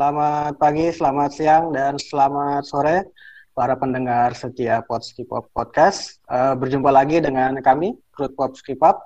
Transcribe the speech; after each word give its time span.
Selamat 0.00 0.56
pagi, 0.56 0.88
selamat 0.96 1.30
siang, 1.36 1.76
dan 1.76 2.00
selamat 2.00 2.64
sore 2.64 3.12
para 3.52 3.76
pendengar 3.76 4.32
setia 4.32 4.80
Podskipop 4.80 5.52
Podcast. 5.52 6.24
Uh, 6.24 6.56
berjumpa 6.56 6.88
lagi 6.88 7.20
dengan 7.20 7.60
kami, 7.60 7.92
Krut 8.08 8.32
Pop 8.32 8.56
Skipop. 8.56 9.04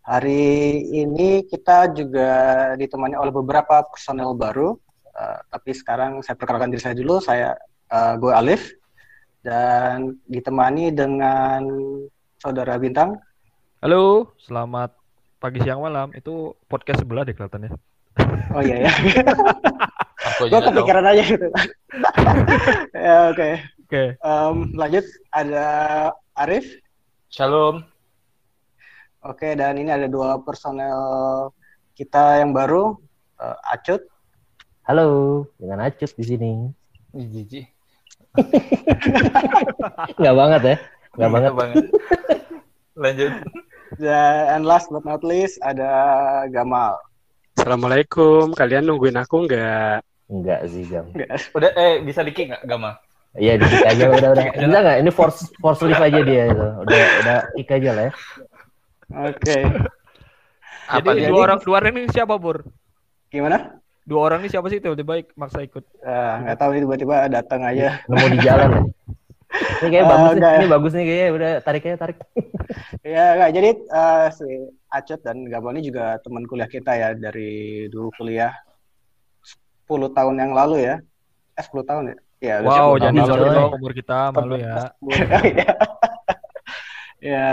Hari 0.00 0.80
ini 0.96 1.44
kita 1.44 1.92
juga 1.92 2.32
ditemani 2.72 3.20
oleh 3.20 3.36
beberapa 3.36 3.84
personel 3.84 4.32
baru. 4.32 4.80
Uh, 5.12 5.44
tapi 5.52 5.76
sekarang 5.76 6.24
saya 6.24 6.40
perkenalkan 6.40 6.72
diri 6.72 6.80
saya 6.80 6.96
dulu, 6.96 7.20
saya 7.20 7.60
uh, 7.92 8.16
gue 8.16 8.32
Alif. 8.32 8.72
Dan 9.44 10.16
ditemani 10.24 10.88
dengan 10.88 11.68
saudara 12.40 12.80
Bintang. 12.80 13.20
Halo, 13.84 14.32
selamat 14.40 14.88
pagi, 15.36 15.60
siang, 15.60 15.84
malam. 15.84 16.16
Itu 16.16 16.56
podcast 16.72 17.04
sebelah 17.04 17.28
deh 17.28 17.36
kelihatannya. 17.36 17.76
Oh 18.56 18.64
iya 18.64 18.88
ya. 18.88 18.92
Gue 20.40 20.60
kepikiran 20.60 21.04
aja 21.06 21.22
gitu. 21.22 21.48
ya 23.06 23.16
oke. 23.30 23.36
Okay. 23.36 23.54
Oke. 23.84 23.90
Okay. 23.90 24.06
Um, 24.24 24.74
lanjut 24.74 25.06
ada 25.30 25.66
Arif. 26.34 26.66
Shalom. 27.30 27.86
Oke 29.24 29.48
okay, 29.48 29.52
dan 29.56 29.78
ini 29.78 29.88
ada 29.88 30.10
dua 30.10 30.36
personel 30.42 31.00
kita 31.94 32.42
yang 32.42 32.50
baru, 32.50 32.98
uh, 33.40 33.56
Acut. 33.72 34.02
Halo, 34.84 35.42
dengan 35.56 35.86
Acut 35.86 36.12
di 36.12 36.24
sini. 36.26 36.52
Jiji. 37.14 37.62
Gak 40.24 40.36
banget 40.36 40.62
ya? 40.66 40.76
Gak 41.14 41.30
banget. 41.30 41.52
banget. 41.54 41.84
Lanjut. 42.98 43.32
Dan 43.94 44.66
last 44.66 44.90
but 44.90 45.06
not 45.06 45.22
least 45.22 45.62
ada 45.62 45.88
Gamal. 46.50 46.98
Assalamualaikum. 47.54 48.50
Kalian 48.58 48.90
nungguin 48.90 49.14
aku 49.14 49.46
nggak? 49.46 50.02
Enggak 50.28 50.60
sih, 50.72 50.82
Gam. 50.88 51.12
Udah, 51.52 51.70
eh 51.76 52.00
bisa 52.00 52.24
di 52.24 52.32
kick 52.32 52.48
nggak, 52.48 52.64
Gama? 52.64 52.96
Iya, 53.34 53.58
di 53.58 53.66
kick 53.66 53.84
aja 53.84 54.04
udah 54.08 54.28
udah. 54.30 54.44
Bisa 54.62 54.78
nggak? 54.78 54.98
Ini 55.02 55.10
force 55.10 55.40
force 55.58 55.82
leave 55.82 56.00
aja 56.00 56.20
dia 56.22 56.42
itu. 56.54 56.66
Udah 56.86 57.02
udah 57.20 57.38
kick 57.58 57.70
aja 57.74 57.90
lah 57.90 58.04
ya. 58.06 58.12
Oke. 59.14 59.38
Okay. 59.42 59.62
Jadi 60.84 61.08
jadi 61.16 61.32
dua 61.32 61.42
orang 61.50 61.58
dua 61.64 61.76
orang 61.82 61.90
ini 61.96 62.02
siapa, 62.12 62.34
Bur? 62.38 62.62
Gimana? 63.32 63.80
Dua 64.04 64.20
orang 64.20 64.44
ini 64.44 64.48
siapa 64.52 64.68
sih 64.70 64.78
tiba-tiba 64.78 65.24
maksa 65.34 65.64
ikut? 65.64 65.82
Uh, 66.04 66.34
nggak 66.46 66.56
tahu 66.60 66.70
ini 66.76 66.80
tiba-tiba 66.86 67.16
datang 67.26 67.60
aja. 67.66 67.98
Nemu 68.06 68.26
di 68.32 68.38
jalan 68.44 68.68
ya. 68.70 68.82
Ini 69.54 69.88
kayak 69.90 70.04
uh, 70.04 70.10
bagus 70.12 70.32
nih. 70.36 70.54
Ini 70.54 70.66
bagus 70.70 70.92
nih 70.94 71.04
kayaknya 71.04 71.28
udah 71.34 71.50
tarik 71.64 71.82
aja 71.88 71.96
tarik. 71.98 72.18
ya 73.16 73.24
enggak. 73.34 73.50
Jadi 73.56 73.70
uh, 73.90 74.26
si 74.30 74.48
Acet 74.94 75.20
dan 75.26 75.42
Gabon 75.50 75.74
ini 75.74 75.90
juga 75.90 76.22
teman 76.22 76.46
kuliah 76.46 76.70
kita 76.70 76.92
ya 76.94 77.08
dari 77.18 77.86
dulu 77.90 78.14
kuliah 78.14 78.54
10 79.84 80.16
tahun 80.16 80.34
yang 80.40 80.52
lalu 80.56 80.88
ya. 80.88 80.96
Eh 81.54 81.64
10 81.64 81.84
tahun 81.84 82.04
ya. 82.12 82.16
Ya, 82.44 82.60
wow, 82.60 83.00
jadi 83.00 83.24
dong 83.24 83.80
umur 83.80 83.96
kita 83.96 84.28
malu 84.36 84.60
ya. 84.60 84.92
ya. 87.32 87.48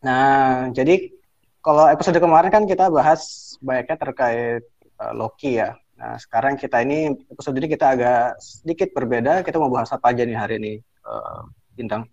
Nah, 0.00 0.72
jadi 0.72 1.12
kalau 1.60 1.92
episode 1.92 2.16
kemarin 2.16 2.48
kan 2.48 2.64
kita 2.64 2.88
bahas 2.88 3.52
banyaknya 3.60 3.96
terkait 4.00 4.64
uh, 4.96 5.12
Loki 5.12 5.60
ya. 5.60 5.76
Nah, 6.00 6.16
sekarang 6.16 6.56
kita 6.56 6.80
ini 6.80 7.12
episode 7.28 7.60
ini 7.60 7.68
kita 7.68 7.92
agak 7.92 8.40
sedikit 8.40 8.88
berbeda. 8.96 9.44
Kita 9.44 9.60
mau 9.60 9.68
bahas 9.68 9.92
apa 9.92 10.16
aja 10.16 10.24
nih 10.24 10.38
hari 10.38 10.56
ini, 10.56 10.72
uh, 11.04 11.44
Bintang? 11.76 12.08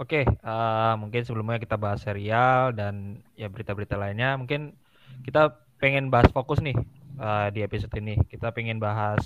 Oke, 0.00 0.24
uh, 0.24 0.94
mungkin 0.96 1.20
sebelumnya 1.20 1.60
kita 1.60 1.76
bahas 1.76 2.00
serial 2.00 2.72
dan 2.72 3.20
ya 3.36 3.52
berita-berita 3.52 4.00
lainnya. 4.00 4.40
Mungkin 4.40 4.72
kita 5.22 5.52
pengen 5.78 6.08
bahas 6.08 6.32
fokus 6.32 6.64
nih 6.64 6.74
uh, 7.18 7.48
di 7.50 7.60
episode 7.62 7.92
ini. 7.98 8.18
Kita 8.26 8.50
pengen 8.50 8.78
bahas 8.82 9.22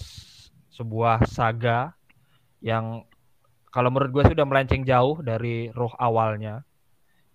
sebuah 0.73 1.27
saga 1.27 1.93
yang 2.63 3.05
kalau 3.69 3.93
menurut 3.93 4.11
gue 4.11 4.25
sudah 4.33 4.45
melenceng 4.49 4.83
jauh 4.83 5.21
dari 5.21 5.69
roh 5.77 5.93
awalnya, 6.01 6.65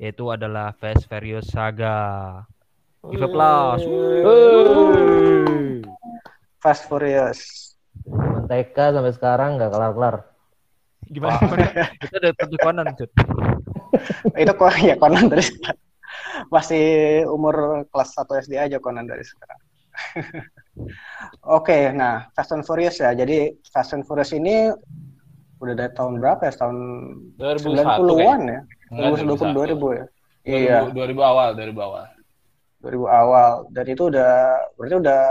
yaitu 0.01 0.33
adalah 0.33 0.73
Fast 0.73 1.05
Furious 1.05 1.53
Saga. 1.53 2.41
Give 3.05 3.23
applause. 3.23 3.85
Fast 6.57 6.89
Furious. 6.89 7.39
Menteka 8.09 8.91
sampai 8.95 9.13
sekarang 9.13 9.61
nggak 9.61 9.71
kelar-kelar. 9.71 10.15
Gimana? 11.11 11.37
itu 12.03 12.13
ada 12.17 12.31
tentu 12.33 12.55
Conan, 12.57 12.87
Cut. 12.95 13.11
itu 14.39 14.51
kok 14.55 14.73
ya 14.89 14.95
Conan 14.97 15.29
dari 15.29 15.43
sekarang. 15.45 15.81
Masih 16.49 16.85
umur 17.29 17.85
kelas 17.93 18.17
1 18.17 18.43
SD 18.49 18.53
aja 18.57 18.77
Conan 18.81 19.05
dari 19.05 19.21
sekarang. 19.21 19.59
Oke, 21.43 21.71
okay, 21.71 21.83
nah 21.93 22.27
Fast 22.33 22.53
and 22.55 22.65
Furious 22.65 22.97
ya. 22.99 23.13
Jadi 23.13 23.53
Fast 23.69 23.93
and 23.93 24.03
Furious 24.03 24.33
ini 24.33 24.71
udah 25.63 25.73
dari 25.77 25.91
tahun 25.95 26.19
berapa 26.19 26.49
ya? 26.49 26.53
Tahun 26.55 26.77
90-an 27.39 28.41
ya? 28.47 28.61
2020 28.91 29.53
2000 29.53 29.99
ya? 29.99 30.05
2000, 30.43 30.67
iya. 30.67 30.79
2000 30.91 31.19
awal, 31.23 31.49
2000 31.55 31.79
awal. 31.79 32.03
2000 32.83 33.07
awal. 33.07 33.51
Dan 33.71 33.85
itu 33.87 34.03
udah 34.11 34.33
berarti 34.75 34.95
udah 34.99 35.21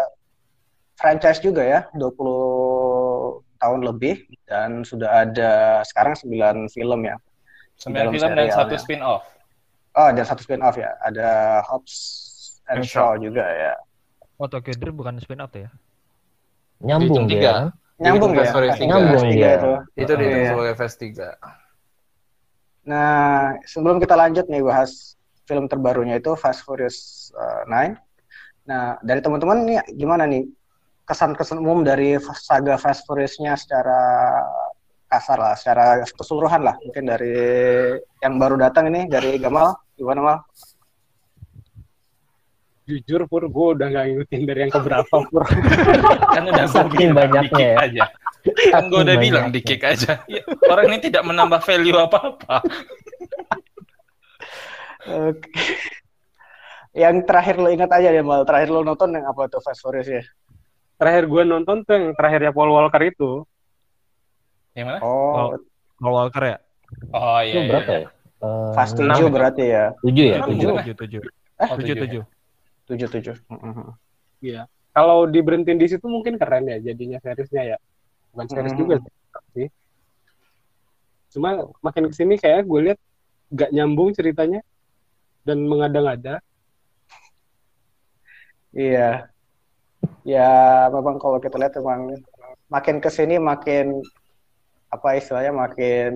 franchise 0.97 1.41
juga 1.45 1.63
ya, 1.65 1.81
20 1.95 3.45
tahun 3.63 3.81
lebih 3.87 4.27
dan 4.51 4.83
sudah 4.83 5.23
ada 5.23 5.83
sekarang 5.87 6.19
9 6.19 6.73
film 6.73 7.01
ya. 7.07 7.17
9 7.79 8.15
film 8.15 8.31
dan 8.35 8.49
satu 8.51 8.75
spin 8.79 9.03
off. 9.05 9.23
Oh, 9.93 10.09
dan 10.09 10.25
satu 10.25 10.41
spin 10.41 10.65
off 10.65 10.81
ya. 10.81 10.91
Ada 11.05 11.61
Hobbs 11.69 11.95
and 12.73 12.83
Shaw 12.83 13.21
juga 13.21 13.45
ya. 13.45 13.75
Oh, 14.43 14.51
Tokyo 14.51 14.75
Drift 14.75 14.99
bukan 14.99 15.23
spin 15.23 15.39
off 15.39 15.55
ya? 15.55 15.71
Nyambung 16.83 17.31
ya. 17.31 17.71
Nyambung 18.03 18.35
ya. 18.35 18.51
Nyambung 18.75 19.31
ya. 19.39 19.55
Itu, 19.55 19.71
itu 19.95 20.13
dihitung 20.19 20.47
sebagai 20.51 20.75
Fast 20.75 20.99
3. 20.99 21.31
Nah, 22.91 23.55
sebelum 23.63 24.03
kita 24.03 24.19
lanjut 24.19 24.51
nih 24.51 24.67
bahas 24.67 25.15
film 25.47 25.71
terbarunya 25.71 26.19
itu 26.19 26.35
Fast 26.35 26.67
Furious 26.67 27.31
uh, 27.39 27.63
9. 27.71 27.95
Nah, 28.67 28.99
dari 29.07 29.23
teman-teman 29.23 29.63
nih 29.63 29.79
gimana 29.95 30.27
nih 30.27 30.43
kesan-kesan 31.07 31.63
umum 31.63 31.87
dari 31.87 32.19
saga 32.35 32.75
Fast 32.83 33.07
Furious-nya 33.07 33.55
secara 33.55 34.03
kasar 35.07 35.39
lah, 35.39 35.55
secara 35.55 36.03
keseluruhan 36.03 36.67
lah. 36.67 36.75
Mungkin 36.83 37.07
dari 37.07 37.39
yang 38.19 38.43
baru 38.43 38.59
datang 38.59 38.91
ini, 38.91 39.07
dari 39.07 39.39
Gamal, 39.39 39.79
gimana 39.95 40.19
Mal? 40.19 40.39
Jujur 42.83 43.31
Pur, 43.31 43.47
gue 43.47 43.67
udah 43.79 43.87
gak 43.95 44.05
ngikutin 44.11 44.41
dari 44.43 44.61
yang 44.67 44.73
keberapa 44.75 45.17
Pur. 45.31 45.45
kan 46.35 46.43
udah 46.43 46.67
saking 46.67 47.15
banyaknya 47.15 47.69
ya. 47.75 47.77
aja. 47.79 48.03
Kan 48.75 48.91
gue 48.91 49.01
udah 49.07 49.17
bilang 49.23 49.47
di 49.55 49.61
kick 49.63 49.87
aja. 49.87 50.23
Ya, 50.27 50.43
orang 50.67 50.91
ini 50.91 50.99
tidak 50.99 51.23
menambah 51.23 51.63
value 51.63 51.95
apa-apa. 51.95 52.67
Oke. 55.31 55.63
Yang 56.93 57.17
terakhir 57.25 57.57
lo 57.57 57.69
ingat 57.73 57.91
aja 57.95 58.13
deh 58.13 58.21
Mal, 58.21 58.45
terakhir 58.45 58.69
lo 58.69 58.85
nonton 58.85 59.15
yang 59.15 59.25
apa 59.25 59.49
tuh 59.49 59.63
Fast 59.65 59.81
Furious 59.81 60.11
ya? 60.11 60.23
terakhir 61.03 61.27
gue 61.27 61.43
nonton 61.43 61.83
tuh 61.83 61.99
yang 61.99 62.07
terakhirnya 62.15 62.55
Paul 62.55 62.71
Walker 62.71 63.03
itu. 63.03 63.43
Yang 64.79 64.87
mana? 64.87 64.99
Oh, 65.03 65.59
Paul 65.99 66.15
Walker 66.15 66.43
ya? 66.47 66.57
Oh 67.11 67.43
iya. 67.43 67.51
Itu 67.51 67.61
berapa 67.67 67.91
iya. 67.91 67.99
ya? 67.99 68.09
Uh, 68.43 68.71
Fast 68.75 68.95
7 68.95 69.11
berarti 69.27 69.65
ya. 69.67 69.85
7 69.99 70.15
ya? 70.15 70.39
7 70.47 70.95
7 70.95 71.19
7. 71.19 71.27
Eh, 71.59 71.69
7 71.75 72.23
7. 72.23 72.42
7 72.87 73.09
7. 73.09 73.39
Iya. 74.43 74.67
Kalau 74.93 75.25
diberhentiin 75.25 75.81
di 75.81 75.89
situ 75.89 76.05
mungkin 76.05 76.37
keren 76.37 76.69
ya 76.69 76.77
jadinya 76.83 77.17
seriesnya 77.23 77.77
ya. 77.77 77.79
Bukan 78.33 78.47
series 78.49 78.77
juga 78.77 79.01
sih. 79.57 79.69
Cuma 81.33 81.65
makin 81.81 82.13
ke 82.13 82.15
sini 82.17 82.37
kayak 82.37 82.69
gue 82.69 82.81
lihat 82.93 82.99
gak 83.53 83.73
nyambung 83.73 84.13
ceritanya 84.13 84.61
dan 85.49 85.65
mengada-ngada. 85.65 86.41
Iya, 88.73 89.29
ya 90.25 90.49
memang 90.89 91.21
kalau 91.21 91.37
kita 91.37 91.61
lihat 91.61 91.77
memang 91.77 92.17
makin 92.73 93.05
ke 93.05 93.13
sini 93.13 93.37
makin 93.37 94.01
apa 94.89 95.21
istilahnya 95.21 95.53
makin 95.53 96.13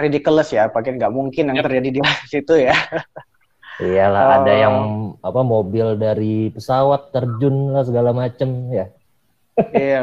ridiculous 0.00 0.48
ya, 0.52 0.68
makin 0.72 0.96
nggak 0.96 1.12
mungkin 1.12 1.52
yang 1.52 1.60
terjadi 1.60 1.88
di 1.92 2.00
situ 2.28 2.54
ya. 2.56 2.72
Iyalah, 3.76 4.22
uh, 4.24 4.32
ada 4.40 4.52
yang 4.56 4.76
apa 5.20 5.40
mobil 5.44 6.00
dari 6.00 6.48
pesawat 6.48 7.12
terjun 7.12 7.76
lah 7.76 7.84
segala 7.84 8.16
macem 8.16 8.72
ya. 8.72 8.86
iya. 9.76 10.00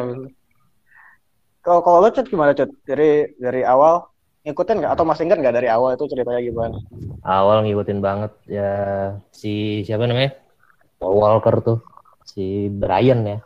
Kalau 1.63 1.79
kalau 1.81 2.03
lo 2.05 2.09
cut 2.13 2.27
gimana 2.29 2.53
cut 2.53 2.69
dari 2.85 3.33
dari 3.39 3.65
awal 3.65 4.05
ngikutin 4.43 4.83
nggak 4.83 4.93
atau 4.93 5.05
masih 5.07 5.25
ingat 5.25 5.39
nggak 5.39 5.55
dari 5.57 5.69
awal 5.71 5.95
itu 5.95 6.05
ceritanya 6.05 6.41
gimana? 6.43 6.77
Awal 7.25 7.65
ngikutin 7.65 7.99
banget 8.03 8.31
ya 8.45 8.71
si 9.33 9.81
siapa 9.87 10.05
namanya 10.05 10.37
Paul 11.01 11.17
Walker 11.17 11.55
tuh 11.63 11.79
si 12.27 12.69
Brian 12.69 13.25
ya 13.25 13.39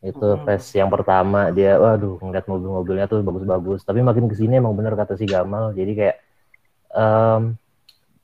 itu 0.00 0.16
hmm. 0.24 0.48
yang 0.72 0.88
pertama 0.88 1.52
dia 1.52 1.76
waduh 1.76 2.16
ngeliat 2.24 2.48
mobil-mobilnya 2.48 3.04
tuh 3.04 3.20
bagus-bagus 3.20 3.84
tapi 3.84 4.00
makin 4.00 4.32
ke 4.32 4.34
sini 4.38 4.56
emang 4.56 4.72
bener 4.72 4.96
kata 4.96 5.12
si 5.12 5.28
Gamal 5.28 5.76
jadi 5.76 5.92
kayak 5.92 6.16
um, 6.96 7.60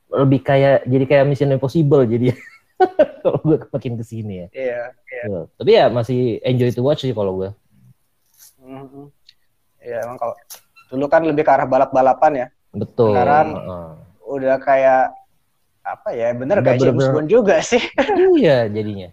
lebih 0.09 0.39
kayak 0.39 0.83
jadi 0.83 1.05
kayak 1.05 1.25
Mission 1.25 1.51
Impossible 1.51 2.03
jadi 2.03 2.31
kalau 3.21 3.39
gue 3.43 3.57
makin 3.67 3.93
ke 3.95 4.03
sini 4.03 4.45
ya. 4.45 4.47
Iya. 4.51 4.81
Tuh. 5.25 5.43
Tapi 5.55 5.71
ya 5.71 5.85
masih 5.87 6.19
enjoy 6.41 6.69
to 6.69 6.81
watch 6.81 7.01
sih 7.01 7.11
kalau 7.11 7.35
gue. 7.35 7.49
Mhm. 8.59 9.09
Iya 9.79 10.03
emang 10.03 10.17
kalau 10.17 10.35
dulu 10.87 11.05
kan 11.07 11.21
lebih 11.21 11.41
ke 11.41 11.51
arah 11.51 11.65
balap-balapan 11.65 12.31
ya. 12.35 12.47
Betul. 12.71 13.13
Sekarang- 13.13 13.53
Heeh. 13.53 13.89
Udah 14.27 14.55
kayak 14.57 15.15
apa 15.81 16.09
ya? 16.11 16.31
Bener 16.31 16.59
Udah 16.59 16.65
kayak 16.67 16.79
James 16.79 16.91
bener-bener- 16.99 17.15
Bond 17.15 17.29
juga 17.29 17.55
sih. 17.61 17.79
iya 18.39 18.67
jadinya. 18.67 19.09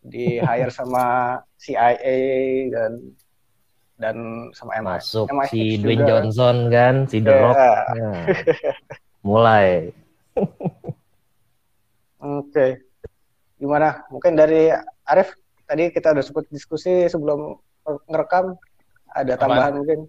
Di 0.00 0.38
hire 0.38 0.68
sama 0.68 1.04
CIA 1.56 2.16
dan 2.70 2.92
dan 3.94 4.16
sama 4.50 4.74
MI. 4.76 4.98
Masuk 4.98 5.26
MI6 5.28 5.48
si 5.48 5.60
juga. 5.74 5.82
Dwayne 5.82 6.04
Johnson 6.04 6.56
kan, 6.68 6.94
si 7.06 7.16
The 7.18 7.30
Iya. 7.30 7.40
Rock. 7.40 7.56
Ya. 7.94 8.10
Mulai. 9.28 9.68
Oke. 12.24 12.80
Gimana? 13.60 14.08
Mungkin 14.08 14.32
dari 14.32 14.72
Arif 15.04 15.36
tadi 15.68 15.92
kita 15.92 16.16
udah 16.16 16.24
sempat 16.24 16.48
diskusi 16.48 17.04
sebelum 17.08 17.60
ngerekam 18.08 18.56
ada 19.12 19.36
tambahan 19.36 19.76
mungkin. 19.76 20.08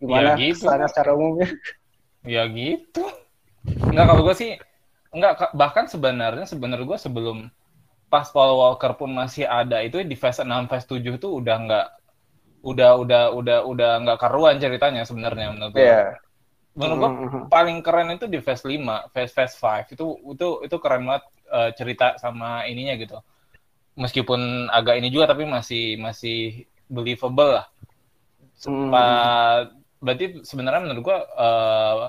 Gimana 0.00 0.34
Ya, 0.34 0.50
gitu. 0.50 0.64
secara 0.64 1.10
umumnya? 1.12 1.48
Ya 2.24 2.48
gitu. 2.48 3.04
Enggak 3.84 4.04
kalau 4.08 4.22
gue 4.24 4.36
sih 4.36 4.50
enggak 5.12 5.52
bahkan 5.56 5.84
sebenarnya 5.88 6.44
sebenarnya 6.48 6.86
gue 6.86 6.98
sebelum 7.00 7.36
pas 8.08 8.28
Paul 8.32 8.56
Walker 8.56 8.96
pun 8.96 9.12
masih 9.12 9.44
ada 9.44 9.84
itu 9.84 10.00
di 10.00 10.16
phase 10.16 10.40
6 10.40 10.68
phase 10.68 10.88
7 10.88 11.20
tuh 11.20 11.44
udah 11.44 11.56
enggak 11.60 11.86
udah 12.64 12.90
udah 12.98 13.22
udah 13.36 13.58
udah 13.68 13.90
enggak 14.00 14.18
karuan 14.18 14.56
ceritanya 14.56 15.04
sebenarnya 15.04 15.52
menurut 15.52 15.72
gue. 15.76 15.84
Iya. 15.84 16.16
Menurut 16.76 16.98
gue 17.00 17.12
Mhm. 17.26 17.48
paling 17.48 17.78
keren 17.86 18.08
itu 18.16 18.26
di 18.28 18.38
phase 18.44 18.64
5, 18.68 19.08
phase 19.14 19.32
phase 19.32 19.54
5 19.56 19.88
itu 19.94 20.04
itu 20.34 20.48
itu 20.66 20.76
keren 20.82 21.02
banget 21.08 21.24
eh, 21.48 21.70
cerita 21.78 22.06
sama 22.20 22.66
ininya 22.68 22.94
gitu. 23.00 23.16
Meskipun 23.98 24.70
agak 24.72 24.96
ini 25.00 25.08
juga 25.14 25.32
tapi 25.32 25.44
masih 25.48 25.98
masih 26.00 26.66
believable 26.90 27.50
lah. 27.62 27.66
Hmm. 28.66 28.90
Pa- 28.92 29.68
berarti 29.98 30.46
sebenarnya 30.46 30.80
menurut 30.86 31.02
gua 31.02 31.18
eh, 31.26 32.04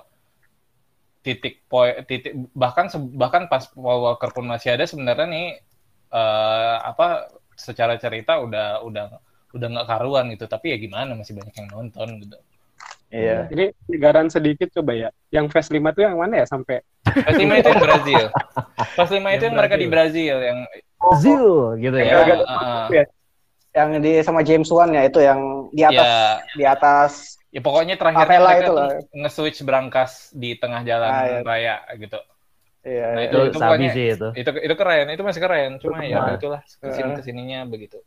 titik 1.20 1.68
poin 1.68 2.00
titik 2.08 2.32
bahkan 2.56 2.88
bahkan 3.22 3.44
pas 3.52 3.68
Paul 3.76 4.00
Walker 4.08 4.32
pun 4.32 4.46
masih 4.48 4.70
ada 4.80 4.86
sebenarnya 4.88 5.28
nih 5.28 5.48
eh, 6.16 6.76
apa 6.92 7.28
secara 7.60 8.00
cerita 8.00 8.40
udah 8.40 8.80
udah 8.88 9.06
udah 9.56 9.68
nggak 9.74 9.88
karuan 9.92 10.26
gitu 10.34 10.46
tapi 10.48 10.72
ya 10.74 10.78
gimana 10.80 11.12
masih 11.20 11.34
banyak 11.36 11.56
yang 11.60 11.70
nonton 11.76 12.08
gitu. 12.24 12.38
Iya. 13.10 13.50
Ini 13.50 13.66
garan 13.98 14.30
sedikit 14.30 14.70
coba 14.72 14.94
ya. 14.94 15.10
Yang 15.30 15.46
phase 15.50 15.70
5 15.72 15.82
tuh 15.92 16.02
yang 16.04 16.14
mana 16.16 16.42
ya 16.42 16.46
sampai 16.46 16.86
Pas 17.02 17.34
lima 17.34 17.58
itu 17.58 17.68
yang 17.68 17.82
Brazil. 17.88 18.24
Pas 18.94 19.10
lima 19.10 19.30
itu 19.30 19.36
Yang 19.36 19.44
yang 19.44 19.56
mereka 19.58 19.76
di 19.76 19.88
Brazil 19.88 20.36
yang 20.40 20.60
Zil 21.18 21.48
gitu 21.80 21.98
ya. 21.98 22.06
ya, 22.06 22.18
agak- 22.22 22.46
uh, 22.46 22.88
Yang 23.70 23.90
di 24.00 24.12
sama 24.22 24.42
James 24.42 24.70
Wan 24.70 24.90
ya 24.92 25.04
itu 25.04 25.20
yang 25.20 25.40
di 25.70 25.82
atas 25.82 26.06
ya 26.06 26.22
di 26.54 26.66
atas 26.66 27.12
ya 27.50 27.62
pokoknya 27.62 27.96
terakhir 27.96 28.26
mereka 28.26 28.54
itu 28.60 28.74
nge-switch 29.16 29.60
berangkas 29.62 30.12
di 30.32 30.54
tengah 30.54 30.82
jalan 30.84 31.10
Ah, 31.10 31.24
iya. 31.26 31.40
raya 31.42 31.76
gitu. 31.96 32.20
iya. 32.84 33.08
Nah, 33.10 33.22
iya. 33.22 33.30
Itu, 33.30 33.38
Itu 33.48 33.58
sabi 33.58 33.66
pokoknya- 33.66 33.94
sih 33.94 34.06
itu. 34.12 34.28
Itu 34.36 34.50
itu 34.60 34.74
keren, 34.76 35.06
itu 35.10 35.24
masih 35.24 35.42
keren. 35.42 35.72
Cuma 35.78 35.98
ya 36.02 36.18
itulah 36.32 36.62
ke 36.62 36.88
sini 36.92 37.10
Eh. 37.10 37.16
ke 37.18 37.22
sininya 37.24 37.60
begitu. 37.66 37.98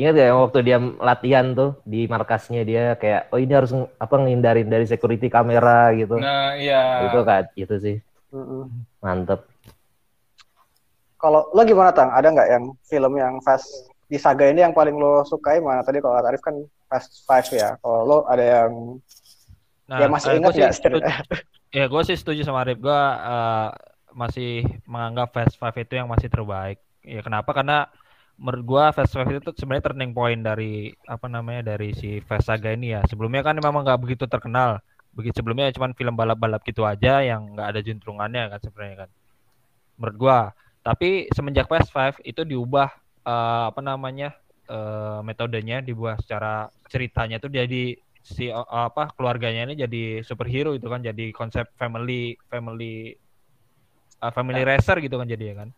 Ingat 0.00 0.12
gak 0.16 0.28
yang 0.32 0.40
waktu 0.40 0.58
dia 0.64 0.76
latihan 0.80 1.46
tuh 1.52 1.70
di 1.84 2.08
markasnya 2.08 2.62
dia 2.64 2.84
kayak 2.96 3.28
oh 3.32 3.36
ini 3.36 3.52
harus 3.52 3.72
apa 4.00 4.14
ngindarin 4.16 4.68
dari 4.72 4.88
security 4.88 5.28
kamera 5.28 5.92
gitu. 5.92 6.16
Nah, 6.16 6.56
iya. 6.56 7.04
Itu 7.12 7.20
kan 7.28 7.42
itu 7.52 7.74
sih 7.84 7.96
Mm-mm. 8.32 8.64
mantep. 9.04 9.44
Kalau 11.20 11.52
lo 11.52 11.62
gimana 11.68 11.92
tang? 11.92 12.08
Ada 12.08 12.32
nggak 12.32 12.48
yang 12.48 12.64
film 12.88 13.12
yang 13.20 13.34
Fast 13.44 13.68
di 14.08 14.16
saga 14.16 14.48
ini 14.48 14.64
yang 14.64 14.72
paling 14.72 14.96
lo 14.96 15.20
sukai 15.28 15.60
mana? 15.60 15.84
Tadi 15.84 16.00
kalau 16.00 16.16
Arif 16.16 16.40
kan 16.40 16.56
Fast 16.88 17.28
Five 17.28 17.48
ya. 17.52 17.76
Kalau 17.84 18.08
lo 18.08 18.18
ada 18.24 18.40
yang 18.42 18.72
Nah, 19.90 19.98
ya 20.00 20.06
masih 20.06 20.28
eh, 20.32 20.38
ingat 20.38 20.52
setuju- 20.54 21.02
Ya, 21.76 21.86
gue 21.86 22.02
sih 22.02 22.16
setuju 22.18 22.40
sama 22.42 22.64
Arif. 22.64 22.78
Gue 22.80 22.94
eh, 22.94 23.68
masih 24.16 24.64
menganggap 24.88 25.28
Fast 25.36 25.54
Five 25.60 25.76
itu 25.76 25.92
yang 26.00 26.08
masih 26.08 26.26
terbaik. 26.32 26.80
Ya 27.04 27.20
kenapa? 27.20 27.50
Karena 27.52 27.86
menurut 28.40 28.64
gue 28.64 28.84
Fast 28.96 29.12
Five 29.12 29.28
itu 29.36 29.52
sebenarnya 29.52 29.92
turning 29.92 30.16
point 30.16 30.40
dari 30.40 30.88
apa 31.04 31.28
namanya 31.28 31.76
dari 31.76 31.92
si 31.92 32.24
Fast 32.24 32.48
Saga 32.48 32.72
ini 32.72 32.96
ya. 32.96 33.04
Sebelumnya 33.04 33.44
kan 33.44 33.60
memang 33.60 33.84
nggak 33.84 34.00
begitu 34.00 34.24
terkenal. 34.24 34.80
Begitu 35.12 35.44
sebelumnya 35.44 35.68
cuma 35.76 35.92
film 35.92 36.16
balap-balap 36.16 36.64
gitu 36.64 36.88
aja 36.88 37.20
yang 37.20 37.52
nggak 37.52 37.68
ada 37.76 37.80
juntrungannya 37.84 38.48
kan 38.56 38.60
sebenarnya 38.64 38.96
kan. 39.06 39.10
Menurut 40.00 40.16
gua. 40.16 40.40
Tapi 40.80 41.28
semenjak 41.36 41.68
Fast 41.68 41.92
Five 41.92 42.16
itu 42.24 42.40
diubah 42.40 42.88
eh, 43.28 43.64
apa 43.68 43.80
namanya 43.84 44.32
eh, 44.64 45.20
metodenya 45.20 45.84
dibuat 45.84 46.24
secara 46.24 46.72
ceritanya 46.88 47.36
tuh 47.36 47.52
jadi 47.52 48.00
si 48.24 48.48
eh, 48.48 48.68
apa 48.72 49.12
keluarganya 49.12 49.68
ini 49.68 49.74
jadi 49.76 50.02
superhero 50.24 50.72
itu 50.72 50.88
kan 50.88 51.04
jadi 51.04 51.28
konsep 51.36 51.68
family 51.76 52.40
family 52.48 53.12
eh, 54.20 54.32
family 54.32 54.62
racer 54.64 54.96
gitu 55.04 55.20
kan 55.20 55.28
jadi 55.28 55.44
ya 55.52 55.54
kan 55.64 55.68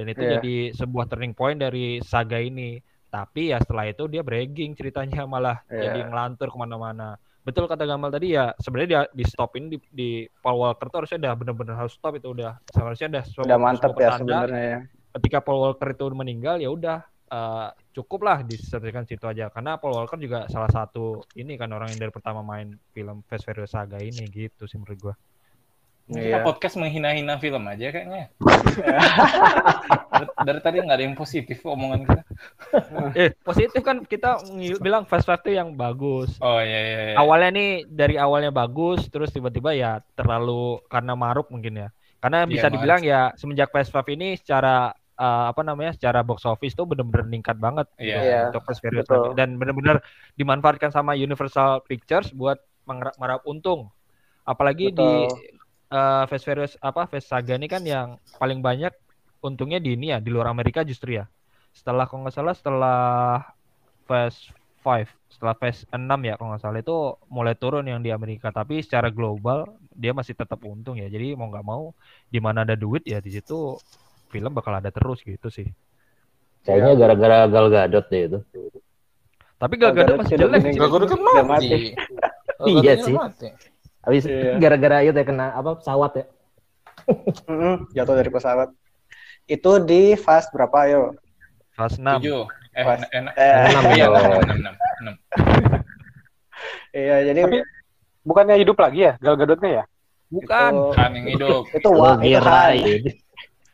dan 0.00 0.08
itu 0.08 0.22
Iya. 0.24 0.32
jadi 0.40 0.54
sebuah 0.72 1.04
turning 1.06 1.36
point 1.36 1.60
dari 1.60 2.00
saga 2.00 2.40
ini 2.40 2.80
tapi 3.06 3.52
ya 3.52 3.60
setelah 3.60 3.84
itu 3.84 4.08
dia 4.08 4.24
bragging 4.24 4.72
ceritanya 4.72 5.28
malah 5.28 5.60
Iya. 5.68 5.92
jadi 5.92 6.08
ngelantur 6.08 6.48
ke 6.48 6.56
mana-mana 6.56 7.20
betul 7.40 7.64
kata 7.64 7.84
Gamal 7.84 8.08
tadi 8.08 8.32
ya 8.32 8.52
sebenarnya 8.56 8.88
dia 8.88 9.02
di 9.12 9.24
stopin 9.24 9.68
di, 9.68 9.76
di 9.88 10.10
Paul 10.40 10.60
Walker 10.60 10.88
tuh 10.88 11.04
harusnya 11.04 11.28
udah 11.28 11.34
bener-bener 11.36 11.74
harus 11.74 11.92
stop 11.92 12.16
itu 12.16 12.32
udah 12.32 12.56
seharusnya 12.68 13.08
udah 13.12 13.24
semua- 13.26 13.46
udah 13.48 13.58
mantep 13.58 13.90
semua 13.92 14.00
ya 14.00 14.10
sebenarnya 14.16 14.64
ya. 14.64 14.78
ketika 15.16 15.38
Paul 15.40 15.60
Walker 15.62 15.88
itu 15.90 16.04
meninggal 16.12 16.56
ya 16.58 16.68
udah 16.68 16.98
eh, 17.30 17.68
cukup 17.90 18.20
lah 18.22 18.38
diselesaikan 18.42 19.06
situ 19.06 19.24
aja 19.24 19.48
karena 19.48 19.74
Paul 19.76 19.96
Walker 19.96 20.18
juga 20.18 20.46
salah 20.46 20.68
satu 20.68 21.24
ini 21.32 21.54
kan 21.54 21.70
orang 21.70 21.90
yang 21.90 22.00
dari 22.00 22.12
pertama 22.12 22.42
main 22.42 22.74
film 22.90 23.24
Fast 23.24 23.42
Furious 23.42 23.72
Saga 23.72 23.98
ini 23.98 24.26
gitu 24.26 24.64
sih 24.64 24.76
menurut 24.76 24.98
gua. 25.00 25.14
Kita 26.10 26.42
Iya. 26.42 26.42
podcast 26.42 26.74
menghina-hina 26.74 27.38
film 27.38 27.62
aja 27.64 27.86
kayaknya. 27.88 28.34
dari, 30.10 30.26
dari 30.42 30.60
tadi 30.60 30.76
nggak 30.82 30.98
ada 30.98 31.04
yang 31.06 31.14
positif 31.14 31.62
omongan 31.62 32.02
kita. 32.02 32.22
Eh 33.14 33.30
positif 33.40 33.80
kan 33.80 34.02
kita 34.02 34.42
bilang 34.82 35.06
Fast 35.06 35.24
Five 35.24 35.46
itu 35.46 35.54
yang 35.54 35.78
bagus. 35.78 36.34
Oh 36.42 36.58
iya 36.58 36.80
iya. 36.82 37.00
iya. 37.12 37.16
Awalnya 37.16 37.50
nih 37.54 37.70
dari 37.86 38.18
awalnya 38.18 38.50
bagus 38.50 39.06
terus 39.06 39.30
tiba-tiba 39.30 39.70
ya 39.70 40.02
terlalu 40.18 40.82
karena 40.90 41.14
maruk 41.14 41.46
mungkin 41.48 41.86
ya. 41.86 41.88
Karena 42.18 42.44
Iya, 42.44 42.50
bisa 42.50 42.66
dibilang 42.68 43.00
ya 43.00 43.30
semenjak 43.38 43.70
Fast 43.70 43.94
Five 43.94 44.10
ini 44.10 44.34
secara 44.34 44.90
eh, 45.14 45.44
apa 45.52 45.62
namanya 45.62 45.94
secara 45.94 46.26
box 46.26 46.42
office 46.42 46.74
tuh 46.74 46.90
bener-bener 46.90 47.22
meningkat 47.22 47.54
banget 47.54 47.86
Iya. 47.96 48.02
gitu, 48.02 48.26
Iya, 48.26 48.40
untuk 48.50 48.62
betul. 48.98 49.24
dan 49.38 49.48
bener-bener 49.56 49.96
dimanfaatkan 50.34 50.90
sama 50.90 51.14
Universal 51.14 51.86
Pictures 51.86 52.34
buat 52.34 52.58
mengerap 52.88 53.14
merap 53.20 53.40
untung. 53.46 53.92
Apalagi 54.42 54.90
di 54.90 55.10
Eh, 55.90 56.24
Fast 56.30 56.46
Furious 56.46 56.78
apa 56.78 57.10
Fast 57.10 57.26
Saga 57.26 57.58
ini 57.58 57.66
kan 57.66 57.82
yang 57.82 58.14
paling 58.38 58.62
banyak 58.62 58.94
untungnya 59.42 59.82
di 59.82 59.98
ini 59.98 60.14
ya 60.14 60.22
di 60.22 60.30
luar 60.30 60.46
Amerika 60.54 60.86
justru 60.86 61.18
ya. 61.18 61.26
Setelah 61.74 62.06
kalau 62.06 62.22
nggak 62.22 62.34
salah 62.38 62.54
setelah 62.54 63.00
Fast 64.06 64.54
5, 64.86 65.10
setelah 65.34 65.54
Fast 65.58 65.90
6 65.90 65.98
ya 66.22 66.38
kalau 66.38 66.54
nggak 66.54 66.62
salah 66.62 66.78
itu 66.78 67.18
mulai 67.26 67.58
turun 67.58 67.82
yang 67.90 67.98
di 68.06 68.14
Amerika 68.14 68.54
tapi 68.54 68.78
secara 68.86 69.10
global 69.10 69.66
dia 69.90 70.14
masih 70.14 70.38
tetap 70.38 70.62
untung 70.62 70.94
ya. 70.94 71.10
Jadi 71.10 71.34
mau 71.34 71.50
nggak 71.50 71.66
mau 71.66 71.90
di 72.30 72.38
mana 72.38 72.62
ada 72.62 72.78
duit 72.78 73.02
ya 73.02 73.18
di 73.18 73.34
situ 73.34 73.74
film 74.30 74.54
bakal 74.54 74.78
ada 74.78 74.94
terus 74.94 75.26
gitu 75.26 75.50
sih. 75.50 75.66
Kayaknya 76.62 76.92
gara-gara 77.02 77.38
Gal 77.50 77.66
Gadot 77.66 78.06
deh 78.06 78.22
itu. 78.30 78.38
Tapi 79.58 79.74
Gal 79.74 79.90
Gadot 79.90 80.22
masih 80.22 80.38
jelek 80.38 80.62
meninggal. 80.62 80.70
sih. 80.70 80.78
Gal 80.78 80.90
Gadot 80.94 81.08
kan 81.10 81.18
Udah 81.18 81.46
mati. 81.50 81.78
Iya 82.78 82.94
sih. 83.02 83.16
Habis 84.00 84.24
Iya. 84.24 84.56
gara-gara 84.62 84.96
itu 85.02 85.12
ya 85.12 85.24
kena 85.24 85.46
apa 85.52 85.76
pesawat 85.76 86.12
ya. 86.14 86.24
Mm-mm, 87.46 87.90
jatuh 87.90 88.14
dari 88.14 88.30
pesawat. 88.30 88.68
Itu 89.44 89.82
di 89.82 90.14
fast 90.14 90.50
berapa 90.50 90.78
yo? 90.86 91.02
Fast 91.74 91.98
6. 91.98 92.20
Tujuh. 92.20 92.44
Eh, 92.70 92.84
Pas. 92.86 93.02
en- 93.02 93.26
en- 93.26 93.34
Eh, 93.34 93.54
Enam 93.66 93.82
iya, 93.90 94.06
dong. 94.06 94.14
enam, 94.14 94.30
enam, 94.38 94.56
enam, 94.56 94.74
enam. 95.02 95.14
iya 96.94 97.16
jadi 97.24 97.40
Tapi 97.44 97.58
bukannya 98.22 98.56
hidup 98.56 98.76
lagi 98.78 99.00
ya 99.04 99.12
Gal 99.18 99.34
Gadotnya 99.34 99.70
ya? 99.72 99.84
Bukan. 100.30 100.70
itu, 100.70 100.94
Kan 100.94 101.10
yang 101.18 101.26
hidup. 101.26 101.62
itu 101.66 101.88
wah 101.90 102.16
itu 102.16 102.38
kan. 102.38 102.70
itu. 102.72 103.10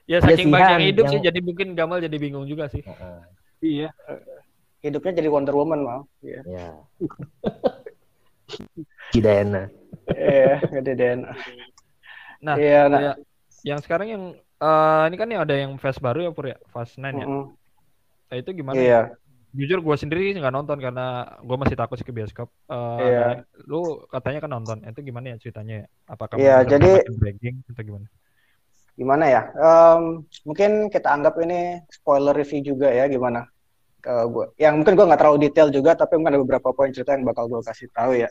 Ya 0.06 0.16
Iya 0.16 0.18
saking 0.23 0.49
sih, 0.49 0.54
banyak 0.54 0.71
yang 0.71 0.85
hidup 0.87 1.04
yang- 1.04 1.12
sih 1.12 1.21
jadi 1.21 1.38
mungkin 1.42 1.66
Gamal 1.75 1.99
jadi 2.00 2.16
bingung 2.16 2.47
juga 2.47 2.71
sih. 2.71 2.80
Heeh. 2.80 3.18
Iya. 3.61 3.88
hidupnya 4.80 5.12
jadi 5.12 5.28
Wonder 5.28 5.50
Woman 5.52 5.80
mau. 5.83 6.00
Iya. 6.23 6.40
Ya. 6.47 6.68
Kidana. 9.11 9.66
Iya, 10.11 10.63
gede 10.71 10.93
den. 10.95 11.19
Nah, 12.39 12.55
Iya, 12.55 12.81
nah. 12.87 13.01
ya, 13.01 13.13
yang 13.67 13.81
sekarang 13.83 14.07
yang 14.07 14.23
eh, 14.39 15.03
ini 15.11 15.17
kan 15.19 15.29
yang 15.29 15.43
ada 15.43 15.55
yang 15.57 15.73
Fast 15.77 15.99
baru 15.99 16.27
ya 16.27 16.31
Pur 16.31 16.47
ya, 16.49 16.59
Fast 16.71 16.97
9 16.97 17.15
ya. 17.17 17.27
Mm-mm. 17.27 17.45
Nah, 18.27 18.37
itu 18.39 18.51
gimana? 18.55 18.79
Iya. 18.79 19.01
Jujur 19.57 19.81
gue 19.81 19.97
sendiri 19.97 20.37
nggak 20.37 20.53
nonton 20.53 20.77
karena 20.77 21.25
gue 21.41 21.57
masih 21.57 21.77
takut 21.81 21.97
sih 21.97 22.05
ke 22.05 22.13
bioskop. 22.13 22.53
Eh, 22.69 22.99
Iya. 23.03 23.27
Lu 23.65 24.05
katanya 24.07 24.45
kan 24.45 24.51
nonton, 24.53 24.79
itu 24.85 25.01
gimana 25.03 25.33
ya 25.33 25.37
ceritanya 25.41 25.75
ya? 25.83 25.87
Apakah 26.07 26.37
Iya, 26.37 26.57
jadi- 26.63 27.03
bragging 27.17 27.65
atau 27.73 27.83
gimana? 27.83 28.07
gimana 28.97 29.29
ya? 29.29 29.43
Em, 29.53 30.25
mungkin 30.49 30.89
kita 30.89 31.13
anggap 31.13 31.37
ini 31.45 31.85
spoiler 31.93 32.33
review 32.33 32.65
juga 32.65 32.89
ya 32.89 33.05
gimana? 33.05 33.45
Ke 34.01 34.25
gua, 34.25 34.49
yang 34.57 34.81
mungkin 34.81 34.97
gua 34.97 35.05
nggak 35.13 35.21
terlalu 35.21 35.39
detail 35.45 35.69
juga, 35.69 35.93
tapi 35.93 36.17
mungkin 36.17 36.33
ada 36.33 36.41
beberapa 36.41 36.73
poin 36.73 36.89
cerita 36.97 37.13
yang 37.13 37.29
bakal 37.29 37.45
gua 37.45 37.61
kasih 37.61 37.93
tahu 37.93 38.17
ya. 38.17 38.29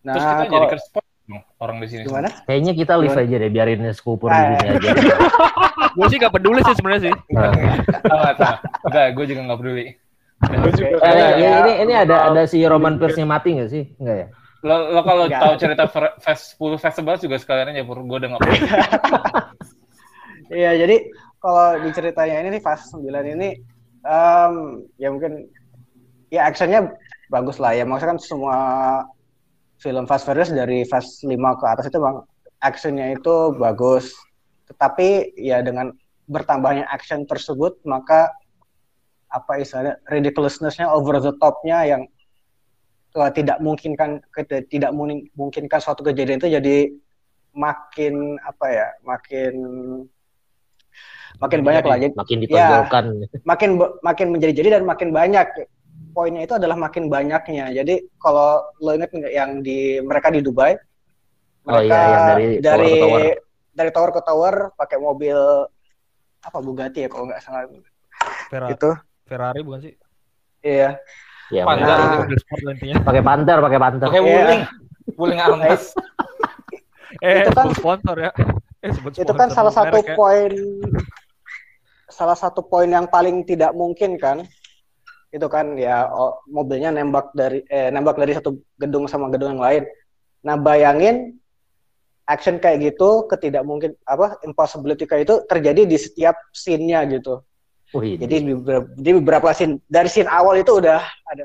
Nah, 0.00 0.14
Terus 0.14 0.24
kita 0.24 0.34
kalau- 0.38 0.50
jadi 0.54 0.66
ke 0.68 0.78
spot 0.80 1.04
dong, 1.24 1.42
orang 1.58 1.76
di 1.78 1.86
sini. 1.86 2.02
gimana? 2.04 2.28
Kayaknya 2.44 2.72
kita 2.74 2.92
live 2.96 3.12
Gimana? 3.12 3.28
aja 3.28 3.36
deh, 3.36 3.50
biarin 3.50 3.80
Skupur 3.92 4.28
di 4.28 4.36
Ah. 4.36 4.56
sini 4.56 4.68
aja. 4.72 4.90
Gue 5.96 6.06
sih 6.06 6.16
gak 6.16 6.30
peduli 6.30 6.60
sih 6.62 6.74
sebenarnya 6.74 7.02
sih. 7.04 7.14
Nah. 7.28 7.50
Enggak, 8.84 9.06
gue 9.12 9.24
juga 9.26 9.40
nggak 9.42 9.58
peduli. 9.58 9.84
Gue 10.38 10.70
juga 10.72 10.88
Oke. 10.94 11.02
Eh, 11.02 11.12
Iya, 11.12 11.26
ini, 11.28 11.42
ya. 11.42 11.58
ini 11.58 11.72
ini 11.82 11.92
ada 11.96 12.16
ada 12.30 12.42
si 12.44 12.62
Roman 12.62 12.94
Pierce 12.96 13.18
mati 13.24 13.58
nggak 13.58 13.68
sih? 13.68 13.84
Enggak 13.98 14.16
ya? 14.16 14.26
Lo, 14.60 14.90
lo 14.90 15.00
kalau 15.02 15.26
tahu 15.26 15.52
cerita 15.56 15.84
fest 16.18 16.54
10 16.54 16.78
festival 16.78 17.14
juga 17.16 17.36
sekalian 17.36 17.72
aja, 17.72 17.82
Pur. 17.82 17.98
Gue 18.00 18.16
udah 18.16 18.28
nggak 18.28 18.40
peduli. 18.40 18.58
Iya, 20.50 20.70
jadi 20.78 20.96
kalau 21.36 21.76
di 21.78 21.90
ceritanya 21.92 22.40
ini 22.40 22.56
nih 22.56 22.62
fase 22.62 22.88
9 22.88 23.04
ini 23.28 23.60
em, 24.00 24.52
ya 24.96 25.12
mungkin 25.12 25.44
ya 26.28 26.46
actionnya 26.46 26.88
bagus 27.28 27.60
lah 27.60 27.76
ya. 27.76 27.84
Maksudnya 27.84 28.16
kan 28.16 28.18
semua 28.18 28.56
film 29.78 30.04
Fast 30.04 30.26
Furious 30.26 30.50
dari 30.50 30.82
Fast 30.84 31.22
5 31.22 31.30
ke 31.32 31.64
atas 31.66 31.86
itu 31.86 31.98
bang 31.98 32.16
actionnya 32.58 33.06
itu 33.14 33.54
bagus. 33.54 34.14
Tetapi 34.66 35.38
ya 35.38 35.62
dengan 35.62 35.94
bertambahnya 36.28 36.84
action 36.86 37.24
tersebut 37.24 37.80
maka 37.88 38.28
apa 39.28 39.60
istilahnya 39.60 39.96
ridiculousness-nya 40.08 40.88
over 40.88 41.20
the 41.20 41.32
top-nya 41.36 41.84
yang 41.84 42.02
eh, 43.16 43.30
tidak 43.32 43.60
mungkinkan 43.60 44.20
tidak 44.68 44.90
mungkinkan 45.32 45.80
suatu 45.80 46.04
kejadian 46.04 46.36
itu 46.36 46.48
jadi 46.52 46.76
makin 47.56 48.36
apa 48.44 48.66
ya 48.68 48.86
makin 49.02 49.54
makin 51.38 51.60
banyak 51.60 51.84
lah 51.84 51.96
jadi 51.96 52.12
Makin 52.16 52.38
ditonjolkan. 52.44 53.04
makin 53.44 53.70
be- 53.76 53.94
makin 54.00 54.26
menjadi-jadi 54.36 54.68
dan 54.80 54.84
makin 54.84 55.08
banyak 55.12 55.46
poinnya 56.10 56.42
itu 56.42 56.54
adalah 56.54 56.74
makin 56.74 57.06
banyaknya 57.06 57.70
jadi 57.72 57.94
kalau 58.16 58.60
lo 58.78 58.90
inget 58.92 59.10
nggak 59.10 59.32
yang 59.32 59.50
di 59.60 60.00
mereka 60.00 60.28
di 60.28 60.40
Dubai 60.40 60.74
Oh 61.68 61.84
iya, 61.84 62.00
yang 62.00 62.24
dari 62.32 62.46
tower 62.56 62.64
dari 62.64 62.88
ke 62.88 62.96
tower. 62.96 63.20
dari 63.74 63.90
tower 63.92 64.10
ke 64.16 64.20
tower 64.24 64.54
pakai 64.72 64.96
mobil 64.96 65.36
apa 66.40 66.58
Bugatti 66.58 67.04
ya 67.04 67.08
kalau 67.08 67.28
nggak 67.28 67.42
salah 67.44 67.68
Ferrari, 68.48 68.72
itu 68.72 68.90
Ferrari 69.24 69.60
bukan 69.60 69.80
sih? 69.82 69.94
iya 70.60 70.96
Ya, 71.48 71.64
mereka 71.64 71.88
Nah. 71.88 72.28
Intinya. 72.76 72.96
pakai 73.00 73.22
panter, 73.24 73.56
pakai 73.56 73.78
panter. 73.80 74.06
Oke, 74.12 74.20
Iya. 74.20 74.24
wuling. 74.36 74.62
Wuling 75.16 75.40
armas. 75.40 75.96
Eh, 77.24 77.40
Itu 77.40 77.50
kan- 77.56 77.72
sponsor 77.72 78.16
ya. 78.20 78.30
Eh, 78.84 78.92
sebut 78.92 79.16
itu 79.16 79.32
kan 79.32 79.48
sponsor 79.48 79.56
salah 79.56 79.72
satu 79.72 79.96
ya. 80.04 80.12
poin 80.12 80.52
salah 82.06 82.36
satu 82.36 82.60
poin 82.62 82.84
yang 82.86 83.08
paling 83.08 83.44
tidak 83.44 83.72
mungkin 83.72 84.16
kan 84.16 84.44
itu 85.28 85.46
kan 85.46 85.76
ya 85.76 86.08
oh, 86.08 86.40
mobilnya 86.48 86.88
nembak 86.88 87.36
dari 87.36 87.60
eh, 87.68 87.92
nembak 87.92 88.16
dari 88.16 88.32
satu 88.32 88.56
gedung 88.80 89.04
sama 89.04 89.28
gedung 89.28 89.56
yang 89.56 89.62
lain. 89.64 89.82
Nah 90.44 90.56
bayangin 90.56 91.36
action 92.28 92.60
kayak 92.60 92.92
gitu 92.92 93.24
ketidak 93.28 93.64
mungkin 93.64 93.96
apa 94.04 94.40
impossibility 94.44 95.04
kayak 95.08 95.28
itu 95.28 95.36
terjadi 95.48 95.88
di 95.88 95.96
setiap 95.96 96.36
scene-nya 96.52 97.04
gitu. 97.08 97.40
Wih, 97.96 98.20
jadi 98.20 98.44
di 98.44 98.52
beberapa, 98.52 98.84
beberapa 99.16 99.48
scene 99.56 99.80
dari 99.88 100.12
scene 100.12 100.28
awal 100.28 100.60
itu 100.60 100.76
udah 100.76 101.00
ada 101.00 101.44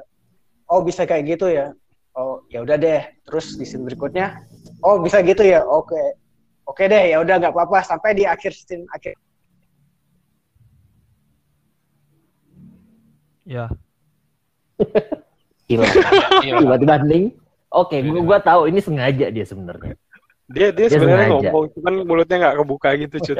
oh 0.67 0.83
bisa 0.83 1.07
kayak 1.07 1.35
gitu 1.35 1.47
ya. 1.51 1.71
Oh 2.15 2.43
ya 2.51 2.63
udah 2.63 2.75
deh. 2.75 3.03
Terus 3.23 3.55
di 3.55 3.63
scene 3.67 3.83
berikutnya 3.87 4.43
oh 4.83 4.99
bisa 4.99 5.23
gitu 5.23 5.43
ya. 5.43 5.63
Oke 5.63 5.99
oke 6.67 6.83
deh 6.87 7.15
ya 7.15 7.23
udah 7.23 7.35
nggak 7.39 7.55
apa-apa. 7.55 7.83
Sampai 7.83 8.15
di 8.15 8.23
akhir 8.27 8.51
scene 8.55 8.87
akhir 8.91 9.15
Ya. 13.43 13.67
gila. 15.67 15.87
Tiba-tiba. 16.43 16.95
Oke, 17.73 17.95
gua 18.05 18.37
tahu 18.37 18.69
ini 18.69 18.79
sengaja 18.79 19.33
dia 19.33 19.45
sebenarnya. 19.47 19.97
Dia 20.53 20.69
dia 20.69 20.85
Dia 20.85 21.01
sebenarnya 21.01 21.27
ngomong, 21.33 21.65
cuman 21.73 21.93
mulutnya 22.05 22.37
nggak 22.37 22.55
kebuka 22.61 22.89
gitu, 23.01 23.15
cut. 23.25 23.37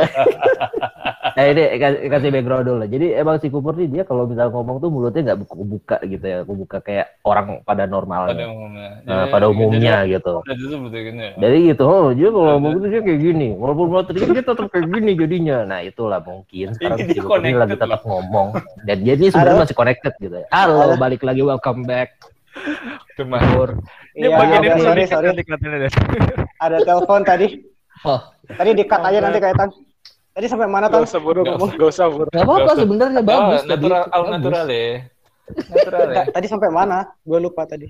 Nah, 1.34 1.46
ini 1.54 1.64
kasih, 1.78 2.00
kasih 2.10 2.30
background 2.34 2.66
dulu. 2.66 2.84
Jadi 2.90 3.08
emang 3.14 3.38
si 3.38 3.54
Cooper 3.54 3.78
nih 3.78 3.90
dia 3.94 4.04
kalau 4.04 4.26
misalnya 4.26 4.50
ngomong 4.50 4.82
tuh 4.82 4.90
mulutnya 4.90 5.22
nggak 5.30 5.40
buka 5.46 5.98
gitu 6.02 6.26
ya, 6.26 6.42
buka 6.42 6.78
kayak 6.82 7.14
orang 7.22 7.62
pada 7.62 7.86
Pada 7.86 7.86
normalnya. 7.86 8.46
umumnya. 8.50 8.90
Nah, 9.06 9.14
Jadi- 9.14 9.32
pada 9.32 9.46
umumnya 9.46 9.96
gitu. 10.10 10.34
Jadi, 10.42 10.64
jadi 10.90 11.10
ya. 11.14 11.30
Jadi 11.38 11.58
gitu, 11.70 11.84
oh 11.86 12.10
dia 12.18 12.30
kalau 12.34 12.48
ngomong 12.58 12.72
gitu 12.82 12.88
dia 12.90 13.02
kayak 13.06 13.20
gini. 13.22 13.48
Walaupun 13.54 13.86
materinya 13.94 14.30
dia 14.34 14.46
tetap 14.50 14.68
kayak 14.74 14.86
gini 14.90 15.12
jadinya. 15.14 15.58
Nah 15.70 15.80
itulah 15.86 16.20
mungkin 16.26 16.68
sekarang 16.74 16.98
Ini 16.98 17.14
si 17.14 17.20
Cooper 17.22 17.40
ini 17.46 17.54
lagi 17.54 17.76
tetap 17.78 18.02
ngomong. 18.10 18.48
Dan 18.90 18.98
dia 19.06 19.14
ini 19.14 19.30
sebenarnya 19.30 19.62
masih 19.70 19.78
connected 19.78 20.14
gitu 20.18 20.36
ya. 20.42 20.48
Halo, 20.50 20.98
balik 20.98 21.22
lagi 21.22 21.46
welcome 21.46 21.86
back. 21.86 22.33
Cuma. 23.14 23.38
Ini 24.14 24.26
Iya, 24.26 24.36
bagian 24.38 24.62
itu 24.62 24.82
sorry 24.82 25.04
sorry 25.06 25.28
nanti 25.34 25.90
ada 26.60 26.78
telepon 26.82 27.22
tadi 27.24 27.48
Oh, 28.04 28.20
tadi 28.46 28.72
di 28.74 28.84
cut 28.84 29.00
aja 29.00 29.20
nanti 29.20 29.40
kayak 29.40 29.56
tadi 30.34 30.46
sampai 30.46 30.68
mana 30.68 30.90
Tan 30.90 31.02
Gak 31.02 31.14
usah 31.14 31.22
buru, 31.22 31.42
gak 31.46 31.90
usah 31.94 32.08
buru. 32.10 32.28
nggak 32.30 32.44
apa-apa 32.44 32.72
sebenarnya 32.76 33.20
Oh, 33.20 33.26
bagus. 33.26 33.62
tadi. 33.62 33.70
natural, 33.70 34.02
al 34.04 34.10
Bagus. 34.20 34.32
natural 34.34 34.66
ya. 34.68 34.86
Natural 35.70 36.08
ya. 36.10 36.24
Tadi 36.30 36.48
sampai 36.48 36.70
mana 36.70 36.98
gue 37.20 37.40
lupa 37.40 37.64
tadi 37.64 37.88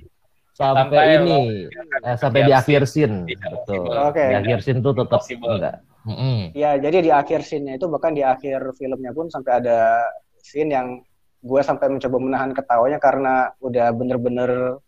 Sampai, 0.54 0.86
Sampai 0.86 1.18
ini, 1.18 1.66
eh, 2.06 2.14
sampai 2.14 2.46
di 2.46 2.54
akhir 2.54 2.86
scene. 2.86 3.26
Iya, 3.26 3.42
Betul. 3.58 3.90
Oke. 3.90 4.22
Di 4.22 4.36
akhir 4.38 4.58
scene 4.62 4.80
tuh 4.86 4.94
tetap 4.94 5.22
enggak. 5.26 5.76
Mm-mm. 6.04 6.52
ya 6.52 6.76
jadi 6.76 7.00
di 7.00 7.08
akhir 7.10 7.48
scene-nya 7.48 7.80
itu 7.80 7.88
bahkan 7.88 8.12
di 8.12 8.20
akhir 8.20 8.60
filmnya 8.76 9.16
pun 9.16 9.32
sampai 9.32 9.64
ada 9.64 10.04
scene 10.36 10.68
yang 10.68 10.88
gue 11.44 11.62
sampai 11.62 11.92
mencoba 11.92 12.18
menahan 12.24 12.52
ketawanya 12.56 12.98
karena 13.04 13.52
udah 13.60 13.92
bener-bener 13.92 14.80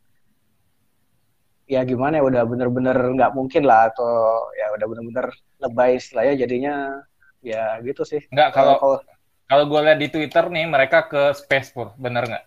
ya 1.65 1.81
gimana 1.83 2.21
ya 2.21 2.23
udah 2.23 2.43
bener-bener 2.47 2.95
nggak 2.95 3.31
mungkin 3.35 3.65
lah 3.65 3.91
atau 3.91 4.07
ya 4.55 4.71
udah 4.77 4.85
bener-bener 4.87 5.25
lebay 5.59 5.97
istilahnya 5.99 6.33
jadinya 6.39 6.75
ya 7.43 7.75
gitu 7.83 8.05
sih 8.07 8.21
Enggak, 8.31 8.53
kalau 8.55 8.79
kalau 8.79 8.97
kalau 9.45 9.63
gue 9.69 9.79
lihat 9.85 9.99
di 10.01 10.09
Twitter 10.09 10.49
nih, 10.49 10.65
mereka 10.65 11.05
ke 11.05 11.29
space 11.37 11.69
pur, 11.69 11.93
bener 12.01 12.25
nggak? 12.25 12.45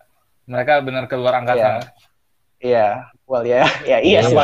Mereka 0.51 0.83
bener 0.83 1.07
keluar 1.07 1.39
angkasa. 1.39 1.79
Iya. 1.79 1.79
iya 2.59 2.87
well 3.23 3.47
ya 3.47 3.63
ya 3.95 3.97
iya 4.03 4.19
sih? 4.19 4.35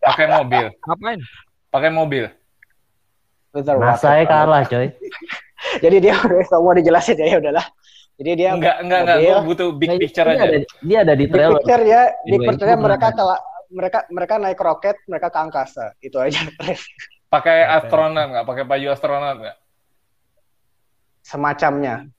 Pakai 0.00 0.26
mobil, 0.32 0.72
Ngapain? 0.88 1.20
pakai 1.68 1.90
mobil. 1.92 2.24
Masa 3.52 4.16
ya 4.16 4.24
waktu- 4.24 4.30
kalah 4.32 4.62
coy. 4.64 4.88
jadi 5.78 5.96
dia 6.02 6.14
mau 6.64 6.74
dijelasin 6.74 7.16
ya 7.22 7.26
ya 7.30 7.38
udahlah 7.38 7.66
jadi 8.20 8.30
dia 8.36 8.48
Enggak, 8.52 8.76
enggak, 8.84 9.00
enggak. 9.00 9.16
Gue 9.16 9.36
butuh 9.48 9.68
big 9.72 9.88
Kayaknya 9.88 10.02
picture 10.04 10.26
dia 10.26 10.34
aja. 10.36 10.44
Ada, 10.44 10.58
dia 10.84 10.98
ada 11.00 11.14
di 11.16 11.24
Big 11.24 11.32
trailer. 11.32 11.56
picture 11.56 11.82
ya, 11.88 12.02
Di 12.20 12.28
big 12.28 12.40
picture 12.44 12.68
mereka 12.76 13.08
ke 13.16 13.24
mereka 13.70 13.98
mereka 14.12 14.34
naik 14.36 14.60
roket, 14.60 14.96
mereka 15.08 15.28
ke 15.32 15.38
angkasa. 15.40 15.86
Itu 16.04 16.20
aja. 16.20 16.36
Pakai 17.32 17.64
astronot 17.64 18.26
nggak? 18.28 18.44
Pakai 18.44 18.64
baju 18.68 18.86
astronot 18.92 19.36
nggak? 19.40 19.56
Semacamnya. 21.24 22.10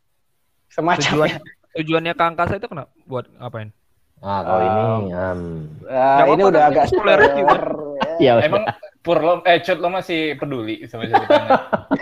Semacamnya. 0.72 1.38
tujuannya 1.72 2.14
ke 2.16 2.24
angkasa 2.24 2.54
itu 2.58 2.66
kenapa? 2.66 2.90
Buat 3.06 3.30
ngapain? 3.38 3.70
Ah, 4.22 4.42
kalau 4.42 4.62
ini 4.62 4.82
um, 5.12 5.42
Ah, 5.86 6.18
Nggak 6.18 6.26
ini 6.26 6.42
apa-apa, 6.42 6.50
udah 6.50 6.64
agak 6.66 6.86
spoiler 6.90 7.20
juga. 7.34 7.56
ya. 8.18 8.34
ya 8.40 8.46
Emang 8.46 8.64
pur 9.02 9.18
lo, 9.18 9.34
eh 9.44 9.58
cut 9.60 9.78
lo 9.78 9.90
masih 9.90 10.38
peduli 10.38 10.86
sama 10.86 11.06
ceritanya? 11.06 11.50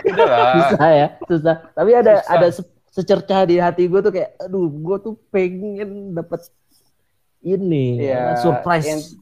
Udah 0.04 0.26
lah. 0.28 0.52
susah 0.68 0.90
ya, 0.92 1.06
susah. 1.24 1.56
Tapi 1.72 1.90
ada 1.92 2.14
Susah. 2.20 2.34
ada 2.36 2.46
se- 2.52 2.72
secercah 2.90 3.40
di 3.44 3.56
hati 3.56 3.88
gue 3.88 4.00
tuh 4.00 4.12
kayak, 4.12 4.36
aduh, 4.38 4.68
gue 4.68 4.96
tuh 5.00 5.14
pengen 5.28 6.12
dapat 6.12 6.44
ini 7.40 8.04
Iya, 8.04 8.36
apa, 8.36 8.40
surprise. 8.40 8.86
in- 8.86 9.16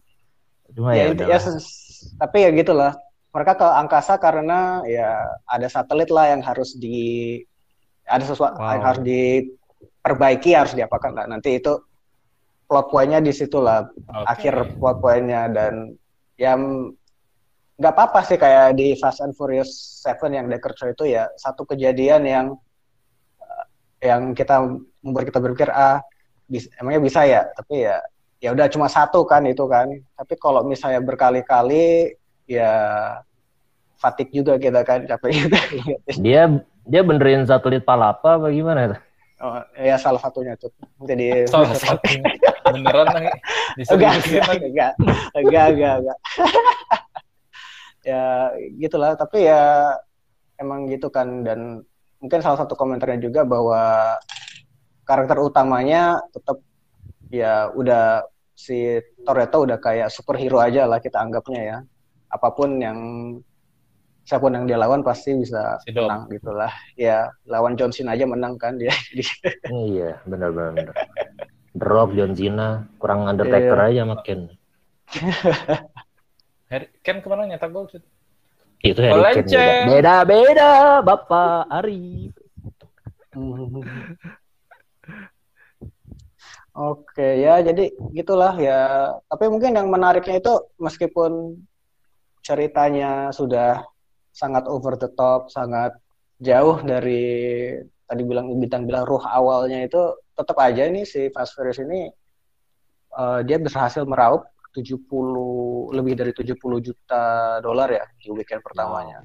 Cuma 0.74 0.94
ya, 0.94 1.10
ya, 1.10 1.26
ya, 1.26 1.38
tapi 2.18 2.36
ya 2.42 2.50
gitulah. 2.52 2.92
Mereka 3.28 3.54
ke 3.54 3.66
angkasa 3.66 4.14
karena 4.16 4.82
ya 4.84 5.10
ada 5.44 5.66
satelit 5.66 6.08
lah 6.08 6.30
yang 6.30 6.42
harus 6.42 6.74
di 6.74 7.38
ada 8.04 8.24
sesuatu 8.24 8.58
Wow. 8.58 8.72
yang 8.74 8.84
harus 8.84 9.02
diperbaiki, 9.04 10.50
harus 10.52 10.72
diapakan 10.72 11.12
lah. 11.12 11.24
Nanti 11.26 11.58
itu 11.58 11.76
plot 12.66 12.88
point-nya 12.88 13.20
di 13.20 13.30
situ 13.30 13.58
lah. 13.58 13.86
Oke. 13.86 14.26
akhir 14.26 14.54
plot 14.76 14.98
point-nya 14.98 15.46
dan 15.48 15.94
ya 16.34 16.54
m- 16.54 16.94
nggak 17.78 17.94
apa-apa 17.94 18.20
sih 18.26 18.34
kayak 18.34 18.74
di 18.74 18.98
Fast 18.98 19.22
and 19.22 19.38
Furious 19.38 20.02
7 20.02 20.34
yang 20.34 20.50
Decker 20.50 20.74
Show 20.74 20.90
itu 20.90 21.14
ya 21.14 21.30
satu 21.38 21.62
kejadian 21.62 22.26
yang 22.26 22.46
eh, 23.38 23.64
yang 24.10 24.34
kita 24.34 24.66
membuat 24.98 25.30
kita 25.30 25.38
berpikir 25.38 25.70
ah 25.70 26.02
bis- 26.50 26.66
emangnya 26.74 27.00
bisa 27.06 27.22
ya 27.22 27.46
tapi 27.54 27.86
ya 27.86 28.02
ya 28.42 28.50
udah 28.50 28.66
cuma 28.66 28.90
satu 28.90 29.22
kan 29.22 29.46
itu 29.46 29.62
kan 29.70 29.86
tapi 30.18 30.34
kalau 30.34 30.66
misalnya 30.66 30.98
berkali-kali 30.98 32.18
ya 32.50 32.74
fatik 33.98 34.30
juga 34.34 34.58
kita 34.58 34.82
kan 34.82 35.06
capek 35.06 35.30
juga 35.34 35.58
Dia 36.24 36.50
dia 36.82 37.02
benerin 37.06 37.46
satelit 37.46 37.86
Palapa 37.86 38.42
apa 38.42 38.48
gimana? 38.50 38.98
oh, 39.38 39.62
ya 39.78 39.94
salah 40.02 40.18
satunya 40.18 40.58
tuh 40.58 40.74
jadi 41.06 41.44
Salah 41.52 41.74
satunya. 41.78 42.26
Beneran 42.66 43.06
nih. 43.14 43.30
enggak 43.94 44.14
enggak 45.38 45.66
enggak, 45.70 45.94
enggak. 46.02 46.18
Ya 48.08 48.24
gitulah 48.80 49.12
tapi 49.20 49.44
ya 49.44 49.92
emang 50.56 50.88
gitu 50.88 51.12
kan 51.12 51.44
dan 51.44 51.84
mungkin 52.18 52.40
salah 52.40 52.58
satu 52.64 52.74
komentarnya 52.74 53.20
juga 53.20 53.44
bahwa 53.44 54.16
karakter 55.04 55.38
utamanya 55.44 56.18
tetap 56.32 56.58
ya 57.28 57.68
udah 57.76 58.24
si 58.56 58.98
Toretto 59.22 59.62
udah 59.68 59.78
kayak 59.78 60.08
superhero 60.08 60.58
aja 60.58 60.88
lah 60.88 60.98
kita 60.98 61.20
anggapnya 61.20 61.60
ya 61.62 61.78
apa 62.32 62.48
pun 62.56 62.80
yang 62.80 62.98
siapa 64.26 64.44
pun 64.44 64.52
yang 64.56 64.64
dia 64.68 64.76
lawan 64.76 65.00
pasti 65.00 65.32
bisa 65.36 65.80
Si 65.84 65.92
menang 65.92 66.28
gitulah 66.32 66.72
ya 66.98 67.28
lawan 67.48 67.76
John 67.78 67.92
Cena 67.94 68.12
aja 68.16 68.24
menang 68.28 68.56
kan 68.60 68.76
dia 68.80 68.92
Iya, 69.68 70.24
benar 70.24 70.48
benar. 70.56 70.72
benar. 70.76 70.96
Rock, 71.78 72.16
John 72.16 72.32
Cena, 72.32 72.88
kurang 72.96 73.28
Undertaker 73.28 73.76
Iya. 73.76 73.88
aja 73.92 74.02
makin. 74.08 74.38
Harry, 76.68 76.86
Ken 77.00 77.24
ke 77.24 77.28
mana 77.32 77.48
nyetak 77.48 77.72
gol? 77.72 77.88
Itu 78.84 79.00
Harry 79.00 79.42
Kane. 79.44 79.88
Beda 79.88 80.24
beda, 80.28 81.00
Bapak 81.00 81.68
Ari. 81.72 82.28
Oke 86.78 87.42
ya 87.42 87.58
jadi 87.58 87.90
gitulah 88.14 88.54
ya 88.54 89.10
tapi 89.26 89.50
mungkin 89.50 89.74
yang 89.74 89.90
menariknya 89.90 90.38
itu 90.38 90.62
meskipun 90.78 91.58
ceritanya 92.38 93.34
sudah 93.34 93.82
sangat 94.30 94.70
over 94.70 94.94
the 94.94 95.10
top 95.18 95.50
sangat 95.50 95.90
jauh 96.38 96.78
dari 96.86 97.74
tadi 98.06 98.22
bilang 98.22 98.54
bintang 98.62 98.86
bilang 98.86 99.02
ruh 99.10 99.26
awalnya 99.26 99.90
itu 99.90 99.98
tetap 100.38 100.54
aja 100.62 100.86
nih 100.86 101.02
si 101.02 101.26
Fast 101.34 101.58
Furious 101.58 101.82
ini 101.82 102.14
eh, 103.18 103.40
dia 103.42 103.58
berhasil 103.58 104.06
meraup 104.06 104.46
70 104.74 105.96
lebih 105.96 106.14
dari 106.14 106.32
70 106.32 106.54
juta 106.84 107.22
dolar 107.64 107.88
ya 107.88 108.04
di 108.20 108.28
weekend 108.32 108.62
pertamanya. 108.62 109.24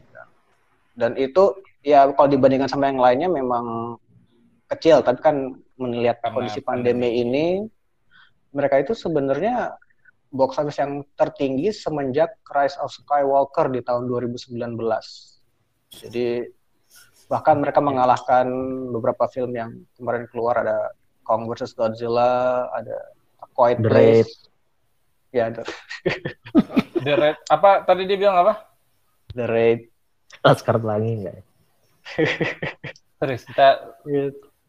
Dan 0.94 1.18
itu 1.18 1.58
ya 1.82 2.06
kalau 2.14 2.30
dibandingkan 2.30 2.70
sama 2.70 2.90
yang 2.90 3.02
lainnya 3.02 3.30
memang 3.30 3.98
kecil. 4.72 5.02
Tapi 5.02 5.20
kan 5.20 5.36
melihat 5.78 6.22
kondisi 6.24 6.62
pandemi. 6.62 7.20
ini 7.22 7.66
mereka 8.54 8.78
itu 8.78 8.94
sebenarnya 8.94 9.74
box 10.30 10.62
office 10.62 10.78
yang 10.82 11.02
tertinggi 11.18 11.74
semenjak 11.74 12.38
Rise 12.50 12.78
of 12.78 12.94
Skywalker 12.94 13.70
di 13.74 13.82
tahun 13.82 14.06
2019 14.10 14.54
jadi 16.02 16.50
bahkan 17.30 17.62
mereka 17.62 17.80
mengalahkan 17.82 18.50
beberapa 18.90 19.30
film 19.30 19.54
yang 19.54 19.72
kemarin 19.98 20.26
keluar. 20.30 20.62
Ada 20.66 20.94
Kong 21.24 21.48
vs 21.48 21.78
Godzilla 21.78 22.68
ada 22.74 22.98
A 23.40 23.48
Quiet 23.54 23.80
Place 23.80 24.52
ya 25.34 25.50
The, 25.50 25.64
The 27.06 27.14
Red, 27.18 27.38
apa 27.50 27.84
tadi 27.84 28.06
dia 28.06 28.18
bilang 28.22 28.38
apa? 28.46 28.70
The 29.34 29.50
Raid 29.50 29.90
Laskar 30.46 30.78
Pelangi 30.78 31.12
enggak? 31.20 31.34
ya? 31.42 31.44
Terus 33.18 33.42
kita 33.50 33.68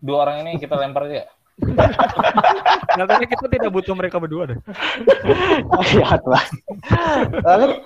dua 0.00 0.16
orang 0.24 0.48
ini 0.48 0.56
kita 0.56 0.74
lempar 0.80 1.06
aja. 1.06 1.28
Nyatanya 2.98 3.26
kita 3.30 3.46
tidak 3.46 3.70
butuh 3.70 3.94
mereka 3.94 4.18
berdua 4.18 4.50
deh. 4.50 4.58
Jahat 5.94 6.22
lah. 6.26 6.42
Lalu 7.30 7.84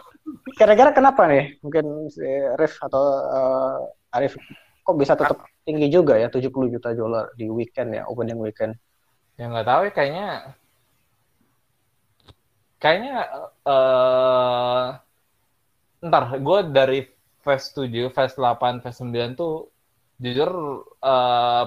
kira-kira 0.56 0.92
kenapa 0.96 1.28
nih? 1.28 1.60
Mungkin 1.60 2.08
si 2.08 2.24
Rif 2.56 2.80
atau 2.80 3.04
eh, 3.28 4.16
Arif 4.16 4.36
kok 4.84 4.96
bisa 4.96 5.12
tetap 5.12 5.44
tinggi 5.68 5.92
juga 5.92 6.16
ya 6.16 6.32
70 6.32 6.48
juta 6.72 6.96
dolar 6.96 7.28
di 7.36 7.52
weekend 7.52 7.92
ya, 7.92 8.08
opening 8.08 8.40
weekend. 8.40 8.72
Ya 9.36 9.52
nggak 9.52 9.68
tahu 9.68 9.80
ya 9.84 9.92
kayaknya 9.92 10.28
kayaknya 12.80 13.12
eh 13.68 14.86
ntar 16.08 16.24
gue 16.38 16.58
dari 16.70 16.98
phase 17.42 17.66
7, 17.74 18.06
phase 18.14 18.34
8, 18.38 18.78
phase 18.82 18.98
9 19.02 19.34
tuh 19.40 19.52
jujur 20.22 20.50
eh 21.02 21.64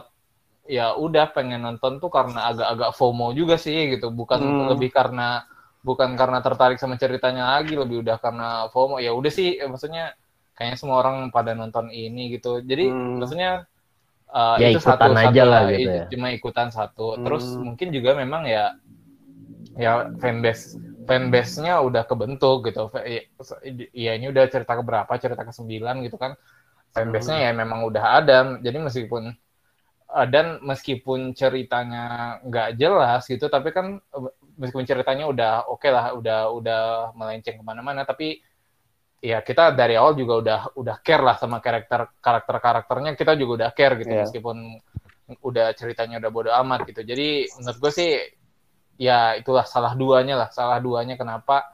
ya 0.78 0.86
udah 1.06 1.26
pengen 1.36 1.62
nonton 1.68 1.94
tuh 2.04 2.12
karena 2.18 2.40
agak-agak 2.54 2.92
FOMO 3.00 3.28
juga 3.40 3.56
sih 3.66 3.78
gitu, 3.98 4.08
bukan 4.14 4.42
Hmm. 4.42 4.72
lebih 4.72 4.90
karena 4.98 5.44
bukan 5.88 6.10
karena 6.20 6.40
tertarik 6.46 6.78
sama 6.82 6.96
ceritanya 7.02 7.44
lagi, 7.60 7.74
lebih 7.76 7.98
udah 8.06 8.18
karena 8.22 8.48
FOMO. 8.74 8.98
Ya 9.04 9.12
udah 9.20 9.32
sih, 9.34 9.58
maksudnya 9.72 10.14
kayaknya 10.56 10.78
semua 10.82 10.98
orang 11.04 11.18
pada 11.36 11.52
nonton 11.58 11.90
ini 11.92 12.22
gitu. 12.38 12.62
Jadi 12.64 12.84
Hmm. 12.84 13.18
maksudnya 13.20 13.66
eh, 14.32 14.58
Ya, 14.60 14.68
itu 14.68 14.78
ikutan 14.78 15.14
satu 15.18 15.18
aja 15.24 15.44
satu 15.44 15.48
lah 15.52 15.66
gitu 15.72 15.88
itu 15.88 15.98
ya. 16.00 16.06
cuma 16.12 16.28
ikutan 16.38 16.70
satu. 16.78 17.20
Terus 17.24 17.44
Hmm. 17.52 17.66
mungkin 17.66 17.90
juga 17.96 18.12
memang 18.22 18.44
ya 18.48 18.74
ya 19.76 20.12
fanbase 20.20 20.76
fanbase-nya 21.08 21.82
udah 21.82 22.04
kebentuk 22.08 22.72
gitu. 22.72 22.88
Iya 23.92 24.12
ini 24.16 24.32
udah 24.32 24.44
cerita 24.48 24.78
ke 24.78 24.84
berapa? 24.86 25.12
Cerita 25.20 25.42
ke 25.44 25.52
sembilan 25.52 25.96
gitu 26.06 26.16
kan. 26.16 26.36
Fanbase-nya 26.94 27.50
ya 27.50 27.52
memang 27.56 27.84
udah 27.88 28.06
ada. 28.22 28.38
Jadi 28.60 28.78
meskipun 28.80 29.24
eh, 30.12 30.28
dan 30.32 30.60
meskipun 30.64 31.34
ceritanya 31.36 32.38
nggak 32.46 32.70
jelas 32.80 33.28
gitu, 33.28 33.48
tapi 33.48 33.72
kan 33.76 33.98
eh, 34.00 34.32
meskipun 34.60 34.86
ceritanya 34.88 35.26
udah 35.28 35.54
oke 35.72 35.88
lah, 35.90 36.14
udah 36.16 36.40
udah 36.54 36.82
melenceng 37.18 37.60
ke 37.60 37.64
mana-mana, 37.66 38.04
tapi 38.08 38.40
ya 39.22 39.38
kita 39.46 39.78
dari 39.78 39.94
awal 39.94 40.18
juga 40.18 40.34
udah 40.42 40.60
udah 40.82 40.96
care 41.06 41.22
lah 41.22 41.38
sama 41.38 41.62
karakter 41.62 42.10
karakter 42.18 42.58
karakternya 42.58 43.14
kita 43.14 43.38
juga 43.38 43.52
udah 43.66 43.70
care 43.78 43.94
gitu 44.02 44.10
Iya. 44.10 44.26
meskipun 44.26 44.58
udah 45.46 45.78
ceritanya 45.78 46.18
udah 46.18 46.32
bodo 46.34 46.50
amat 46.50 46.90
gitu 46.90 47.06
jadi 47.06 47.46
menurut 47.62 47.78
gue 47.78 47.92
sih 47.94 48.10
ya 49.02 49.34
itulah 49.34 49.66
salah 49.66 49.98
duanya 49.98 50.38
lah 50.46 50.50
salah 50.54 50.78
duanya 50.78 51.18
kenapa 51.18 51.66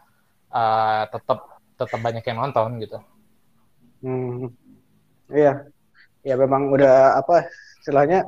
uh, 0.55 1.03
tetap 1.11 1.59
tetap 1.75 1.99
banyak 1.99 2.23
yang 2.23 2.39
nonton 2.39 2.79
gitu 2.79 3.03
Hmm. 4.01 4.53
Iya. 5.31 5.65
Ya 6.25 6.35
memang 6.35 6.69
udah 6.69 7.17
apa 7.17 7.47
istilahnya 7.81 8.27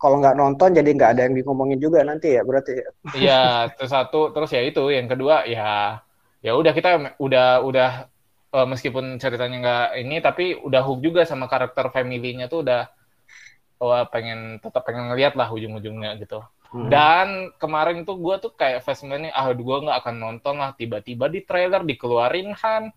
kalau 0.00 0.16
nggak 0.16 0.36
nonton 0.40 0.72
jadi 0.72 0.88
nggak 0.96 1.10
ada 1.16 1.22
yang 1.28 1.36
ngomongin 1.44 1.76
juga 1.76 2.00
nanti 2.00 2.32
ya 2.32 2.42
berarti. 2.42 2.72
ya. 2.80 2.88
Iya, 3.16 3.42
terus 3.76 3.92
satu, 3.92 4.32
terus 4.32 4.50
ya 4.50 4.62
itu, 4.64 4.88
yang 4.88 5.06
kedua 5.06 5.44
ya 5.44 6.00
ya 6.40 6.56
udah 6.56 6.72
kita 6.72 7.20
udah 7.20 7.60
udah 7.60 7.90
eh, 8.56 8.66
meskipun 8.66 9.20
ceritanya 9.20 9.56
nggak 9.60 9.86
ini, 10.00 10.16
tapi 10.24 10.44
udah 10.56 10.80
hook 10.80 11.04
juga 11.04 11.28
sama 11.28 11.44
karakter 11.52 11.92
family-nya 11.92 12.48
tuh 12.48 12.64
udah 12.64 12.88
wah 13.80 14.04
pengen 14.08 14.60
tetap 14.64 14.82
pengen 14.88 15.12
ngeliat 15.12 15.36
lah 15.36 15.52
ujung-ujungnya 15.52 16.16
gitu. 16.16 16.40
Hmm. 16.70 16.86
Dan 16.86 17.26
kemarin 17.58 18.06
tuh 18.06 18.14
gue 18.14 18.38
tuh 18.38 18.54
kayak 18.54 18.86
Fastman 18.86 19.26
nih, 19.26 19.32
ah 19.34 19.50
gue 19.50 19.76
nggak 19.82 19.98
akan 20.06 20.14
nonton 20.16 20.54
lah. 20.54 20.70
Tiba-tiba 20.72 21.26
di 21.26 21.42
trailer 21.42 21.82
dikeluarin 21.82 22.54
Han, 22.54 22.94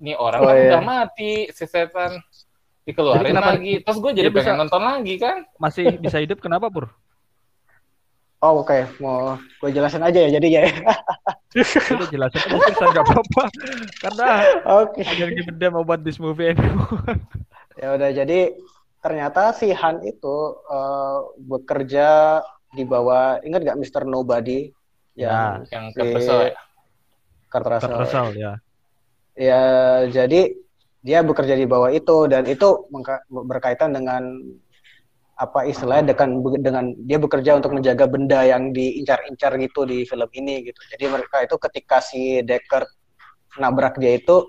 nih 0.00 0.16
orang 0.16 0.40
Oh, 0.40 0.48
kan 0.48 0.56
iya. 0.56 0.64
udah 0.72 0.82
mati 0.82 1.32
si 1.52 1.64
setan 1.68 2.16
dikeluarin 2.88 3.20
Jadi 3.20 3.32
kenapa 3.36 3.52
lagi. 3.52 3.72
Terus 3.84 3.98
gue 4.00 4.12
jadi 4.16 4.28
dia 4.28 4.32
bisa- 4.32 4.48
pengen 4.48 4.60
nonton 4.64 4.82
lagi 4.82 5.14
kan? 5.20 5.36
Masih 5.60 5.84
bisa 6.00 6.16
hidup 6.16 6.40
kenapa, 6.40 6.72
Pur? 6.72 6.88
Oh 8.36 8.60
oke, 8.60 8.84
mau 9.00 9.36
gue 9.60 9.70
jelasin 9.72 10.00
aja 10.00 10.16
ya 10.16 10.30
jadinya 10.32 10.60
ya. 10.64 10.72
Udah 11.96 12.08
jelasin 12.08 12.40
aja 12.46 12.56
Tristan 12.64 12.88
nggak 12.92 13.04
apa-apa. 13.08 13.44
Karena 13.96 14.26
Oke. 14.84 15.00
I 15.02 15.14
don't 15.16 15.32
give 15.32 15.48
damn 15.56 15.76
about 15.76 16.00
this 16.00 16.16
movie 16.16 16.52
anymore. 16.52 17.16
Ya 17.76 17.92
udah 17.92 18.08
jadi 18.08 18.56
ternyata 19.00 19.52
si 19.52 19.72
Han 19.72 20.00
itu 20.00 20.36
eh, 20.64 21.18
bekerja 21.44 22.08
di 22.76 22.84
bawah 22.84 23.40
ingat 23.40 23.64
nggak 23.64 23.78
Mr. 23.80 24.04
Nobody 24.04 24.68
yang 25.16 25.64
Yang 25.72 25.84
si 25.96 26.00
kesel 26.12 26.38
ya. 26.52 26.54
Kurt 27.48 27.66
Russell. 27.66 27.88
Kurt 27.88 28.00
Russell, 28.04 28.28
ya. 28.36 28.52
Ya 29.36 29.62
jadi 30.12 30.52
dia 31.00 31.18
bekerja 31.24 31.56
di 31.56 31.64
bawah 31.64 31.88
itu 31.92 32.28
dan 32.28 32.44
itu 32.44 32.88
berkaitan 33.28 33.96
dengan 33.96 34.44
apa 35.36 35.68
istilahnya 35.68 36.16
dengan 36.16 36.40
dengan 36.64 36.84
dia 37.04 37.20
bekerja 37.20 37.60
untuk 37.60 37.76
menjaga 37.76 38.08
benda 38.08 38.40
yang 38.40 38.72
diincar-incar 38.72 39.60
gitu 39.60 39.84
di 39.84 40.08
film 40.08 40.28
ini 40.32 40.64
gitu. 40.64 40.80
Jadi 40.96 41.04
mereka 41.12 41.44
itu 41.44 41.56
ketika 41.60 42.00
si 42.00 42.40
Deckard 42.40 42.88
nabrak 43.60 44.00
dia 44.00 44.16
itu 44.16 44.48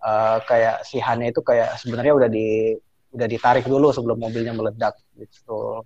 eh, 0.00 0.38
kayak 0.48 0.88
si 0.88 0.96
Han 1.04 1.20
itu 1.20 1.44
kayak 1.44 1.76
sebenarnya 1.76 2.12
udah 2.16 2.28
di 2.32 2.72
udah 3.12 3.28
ditarik 3.28 3.64
dulu 3.68 3.92
sebelum 3.92 4.16
mobilnya 4.16 4.56
meledak 4.56 4.96
gitu. 5.20 5.84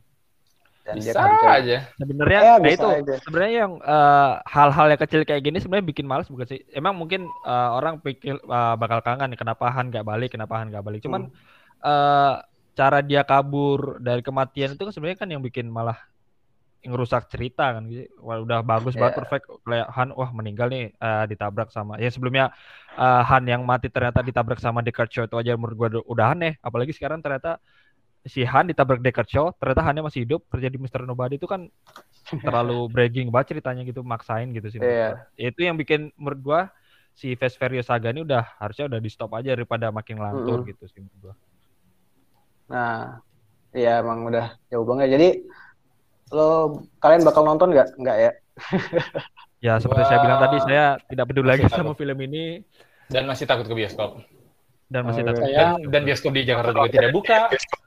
Dan 0.90 0.98
dia 1.07 1.14
Bisa 1.14 1.20
kerja. 1.22 1.50
aja. 1.57 1.76
Sebenarnya 2.00 2.42
Ya, 2.42 2.59
nah 2.62 2.70
itu 2.76 2.88
aja. 2.98 3.16
sebenarnya 3.24 3.55
yang 3.66 3.72
eh, 3.85 4.31
hal-hal 4.55 4.87
yang 4.92 5.00
kecil 5.05 5.20
kayak 5.29 5.42
gini 5.46 5.59
sebenarnya 5.62 5.87
bikin 5.92 6.07
males 6.11 6.29
bukan 6.33 6.46
sih? 6.50 6.61
Emang 6.79 6.94
mungkin 7.00 7.20
eh, 7.46 7.68
orang 7.79 7.94
pikir 8.05 8.35
eh, 8.40 8.74
bakal 8.83 9.00
kangen 9.07 9.33
kenapa 9.40 9.64
Han 9.74 9.87
nggak 9.92 10.07
balik, 10.11 10.29
kenapa 10.35 10.55
Han 10.61 10.68
nggak 10.72 10.85
balik. 10.87 11.00
Cuman 11.07 11.22
eh, 11.85 12.35
cara 12.79 12.98
dia 13.05 13.22
kabur 13.29 13.81
dari 14.07 14.22
kematian 14.26 14.74
itu 14.74 14.83
kan 14.87 14.92
sebenarnya 14.94 15.20
kan 15.22 15.31
yang 15.35 15.42
bikin 15.44 15.66
malah 15.70 15.98
ngerusak 16.81 17.29
cerita 17.33 17.76
kan 17.76 17.85
gitu. 17.92 18.09
Wah, 18.24 18.40
udah 18.40 18.64
bagus 18.64 18.96
banget 18.96 19.12
Iya. 19.12 19.20
perfect 19.20 19.44
kayak 19.68 19.88
Han 19.96 20.09
wah 20.16 20.31
meninggal 20.33 20.66
nih 20.72 20.83
eh, 20.96 21.24
ditabrak 21.31 21.68
sama 21.76 22.00
ya 22.00 22.09
sebelumnya 22.14 22.44
eh, 22.96 23.22
Han 23.29 23.44
yang 23.53 23.62
mati 23.68 23.92
ternyata 23.92 24.24
ditabrak 24.24 24.57
sama 24.64 24.81
Deckard 24.87 25.12
Shaw 25.12 25.29
itu 25.29 25.37
aja 25.37 25.53
menurut 25.61 25.76
gua 25.76 25.88
udah 26.09 26.26
aneh 26.33 26.53
apalagi 26.64 26.92
sekarang 26.96 27.20
ternyata 27.24 27.61
si 28.22 28.44
Han 28.44 28.66
ditabrak 28.66 29.00
Deckard 29.00 29.26
Shaw 29.26 29.52
ternyata 29.54 29.80
Han 29.80 30.02
masih 30.02 30.24
hidup 30.24 30.44
kerja 30.46 30.66
di 30.66 30.76
Mr. 30.76 31.02
Nobody 31.02 31.37
itu 31.37 31.44
kan 31.44 31.66
terlalu 32.44 32.87
bragging 32.87 33.28
banget 33.28 33.56
ceritanya 33.56 33.83
gitu 33.83 34.00
maksain 34.02 34.50
gitu 34.50 34.68
sih 34.68 34.78
Iya. 34.78 35.16
gua. 35.16 35.24
itu 35.37 35.61
yang 35.61 35.74
bikin 35.74 36.12
menurut 36.14 36.40
gua 36.40 36.61
si 37.11 37.33
Fast 37.35 37.56
Furious 37.56 37.87
Saga 37.87 38.09
ini 38.09 38.20
udah 38.20 38.44
harusnya 38.56 38.87
udah 38.87 38.98
di 38.98 39.09
stop 39.09 39.33
aja 39.33 39.52
daripada 39.52 39.88
makin 39.88 40.16
ngelantur 40.16 40.62
Mm-mm. 40.62 40.70
gitu 40.70 40.85
sih 40.87 41.00
menurut 41.00 41.20
gua. 41.20 41.35
Nah, 42.68 43.18
iya 43.72 43.98
emang 43.98 44.24
udah 44.24 44.54
jauh 44.66 44.87
banget. 44.87 45.11
Jadi 45.11 45.28
lo 46.30 46.48
kalian 46.96 47.26
bakal 47.26 47.42
nonton 47.42 47.74
nggak? 47.74 47.88
Nggak 47.96 48.16
ya? 48.18 48.30
Ya 49.61 49.76
seperti 49.76 50.09
saya 50.09 50.24
bilang 50.24 50.40
tadi 50.40 50.56
saya 50.64 50.85
tidak 51.04 51.28
peduli 51.28 51.44
lagi 51.46 51.68
Masih 51.68 51.76
sama 51.76 51.92
takut. 51.92 52.00
film 52.00 52.18
ini 52.24 52.64
Dan 53.06 53.28
masih 53.28 53.44
takut 53.44 53.66
ke 53.66 53.74
bioskop. 53.74 54.24
dan 54.88 55.04
masih 55.04 55.20
Oh, 55.20 55.28
takut. 55.28 55.44
iya. 55.44 55.59
Dan, 55.76 55.92
dan 55.92 56.02
bioskop 56.02 56.33
di 56.33 56.42
Jakarta 56.42 56.70
juga 56.72 56.88
tidak 56.88 57.12
buka. 57.12 57.38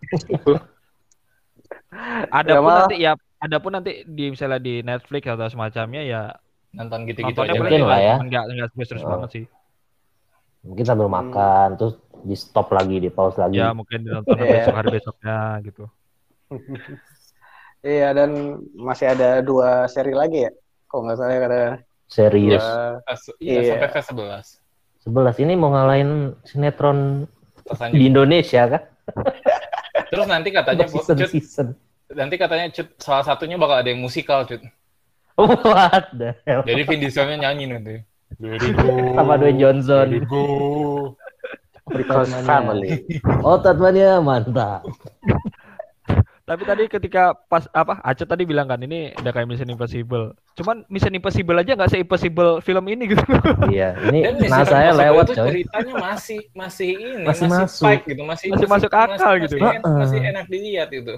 Ada 2.29 2.49
Ya, 2.49 2.57
pun 2.57 2.65
malah- 2.65 2.79
nanti 2.83 2.97
ya 2.97 3.11
ada 3.37 3.57
pun 3.59 3.71
nanti 3.71 3.91
di 4.03 4.31
misalnya 4.31 4.57
di 4.57 4.81
Netflix 4.81 5.23
atau 5.27 5.47
semacamnya 5.47 6.01
ya 6.01 6.21
Nonton 6.73 7.05
gitu-gitu 7.05 7.37
aja. 7.37 7.53
Mungkin 7.53 7.85
lah 7.85 7.99
ya. 8.01 8.15
Enggak 8.17 8.43
enggak 8.49 8.67
serius-serius 8.71 9.05
Oh. 9.05 9.11
banget 9.11 9.29
sih. 9.31 9.45
Mungkin 10.63 10.83
sambil 10.83 11.05
Hmm. 11.05 11.17
makan, 11.21 11.67
terus 11.75 11.93
di 12.23 12.33
stop 12.33 12.71
lagi, 12.71 12.97
di 12.97 13.09
pause 13.11 13.37
lagi. 13.37 13.59
Ya 13.59 13.69
mungkin 13.71 14.01
ditonton 14.01 14.33
Iya. 14.35 14.49
besok 14.57 14.73
hari 14.73 14.89
besoknya 14.91 15.37
gitu. 15.61 15.83
Iya 17.83 18.15
dan 18.15 18.31
masih 18.73 19.11
ada 19.11 19.43
dua 19.43 19.85
seri 19.85 20.15
lagi 20.15 20.47
ya? 20.47 20.51
Kok 20.87 20.99
nggak 21.03 21.17
salah 21.19 21.29
ya 21.29 21.41
kata 21.41 21.59
Serius. 22.07 22.63
dua- 22.63 23.03
Iya, 23.37 23.59
Iya. 23.59 23.69
sampai 23.75 23.89
fase 23.91 24.07
11. 24.07 24.45
11 25.03 25.35
ini 25.37 25.53
mau 25.53 25.67
ngalahin 25.69 26.11
sinetron 26.41 27.27
di 27.91 28.07
Indonesia 28.07 28.63
kan? 28.65 28.81
Terus 30.13 30.27
nanti 30.29 30.49
katanya 30.53 30.85
season 30.85 31.17
Cut, 31.17 31.29
season. 31.33 31.67
nanti 32.13 32.35
katanya 32.37 32.69
Cut, 32.69 32.87
salah 33.01 33.25
satunya 33.25 33.57
bakal 33.57 33.81
ada 33.81 33.89
yang 33.89 34.05
musikal 34.05 34.45
Cut. 34.45 34.61
What 35.33 36.13
the 36.13 36.37
hell? 36.45 36.61
Jadi 36.61 36.81
Vin 36.85 37.01
Dieselnya 37.01 37.49
nyanyi 37.49 37.65
nanti. 37.73 37.95
Sama 39.17 39.41
Dwayne 39.41 39.57
Johnson. 39.57 40.21
Because 41.89 42.29
family. 42.45 43.01
Oh, 43.41 43.57
Tatmania 43.57 44.21
mantap. 44.21 44.85
Tapi 46.43 46.63
tadi 46.63 46.83
ketika 46.85 47.31
pas 47.39 47.63
apa 47.71 48.03
Acet 48.03 48.27
tadi 48.27 48.43
bilang 48.43 48.67
kan 48.67 48.75
ini 48.77 49.15
udah 49.15 49.31
kayak 49.31 49.47
Mission 49.47 49.71
Impossible. 49.71 50.35
Cuman 50.53 50.83
Mission 50.85 51.15
Impossible 51.15 51.55
aja 51.55 51.71
nggak 51.71 51.87
se-impossible 51.87 52.59
film 52.59 52.83
ini 52.85 53.07
gitu. 53.09 53.23
Iya, 53.71 53.95
ini 54.05 54.27
Dan 54.27 54.51
nah 54.51 54.67
saya 54.67 54.91
lewat 54.91 55.25
itu 55.25 55.33
coy. 55.33 55.47
ceritanya 55.63 55.93
masih 55.95 56.39
masih 56.51 56.89
ini 56.93 57.23
Masih 57.23 57.47
masih, 57.47 57.63
masuk. 57.63 57.79
spike 57.79 58.03
gitu 58.05 58.21
masih 58.21 58.47
Masih 58.51 58.67
masuk 58.67 58.91
akal 58.91 59.33
gitu. 59.39 59.55
masih, 59.55 59.71
en- 59.71 59.79
Heeh. 59.81 59.97
masih 59.97 60.19
enak 60.21 60.45
dilihat 60.47 60.89
gitu 60.91 61.15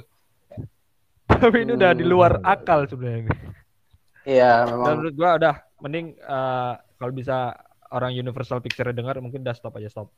Tapi 1.25 1.57
ini 1.59 1.71
udah 1.73 1.91
di 1.91 2.05
luar 2.05 2.37
Hmm. 2.37 2.45
akal 2.47 2.79
sebenarnya. 2.85 3.33
Iya 4.21 4.51
Dan 4.61 4.69
memang. 4.71 4.85
menurut 4.93 5.13
gua 5.13 5.29
udah 5.35 5.53
mending 5.79 6.07
eh, 6.15 6.73
kalau 6.95 7.11
bisa 7.11 7.57
orang 7.89 8.13
Universal 8.13 8.61
Picture 8.61 8.89
dengar 8.91 9.17
mungkin 9.17 9.41
udah 9.41 9.53
stop 9.53 9.73
aja 9.75 9.89
stop. 9.89 10.13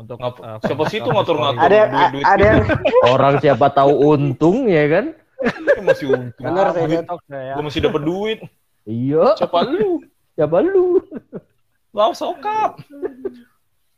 Untuk 0.00 0.16
Ngap- 0.16 0.40
eh, 0.40 0.58
siapa 0.62 0.82
sih 0.86 0.98
itu 0.98 1.08
ngatur-ngatur? 1.08 1.60
Ada 1.60 1.78
duit-duit 1.84 2.24
ada 2.24 2.44
yang 2.46 2.60
Orang 3.12 3.34
siapa 3.36 3.66
tahu 3.68 3.92
untung 4.08 4.64
ya 4.64 4.84
kan? 4.88 5.04
masih 5.80 6.06
untung 6.10 6.44
benar 6.46 6.68
sih. 6.70 6.84
duit 6.84 7.00
Jod. 7.02 7.20
ya. 7.26 7.54
gue 7.54 7.64
masih 7.64 7.80
dapat 7.82 8.02
duit 8.02 8.38
Iya, 8.82 9.24
siapa 9.34 9.58
lu 9.62 10.00
siapa 10.34 10.56
lu? 10.60 11.00
Wow, 11.90 12.12
sokap 12.12 12.80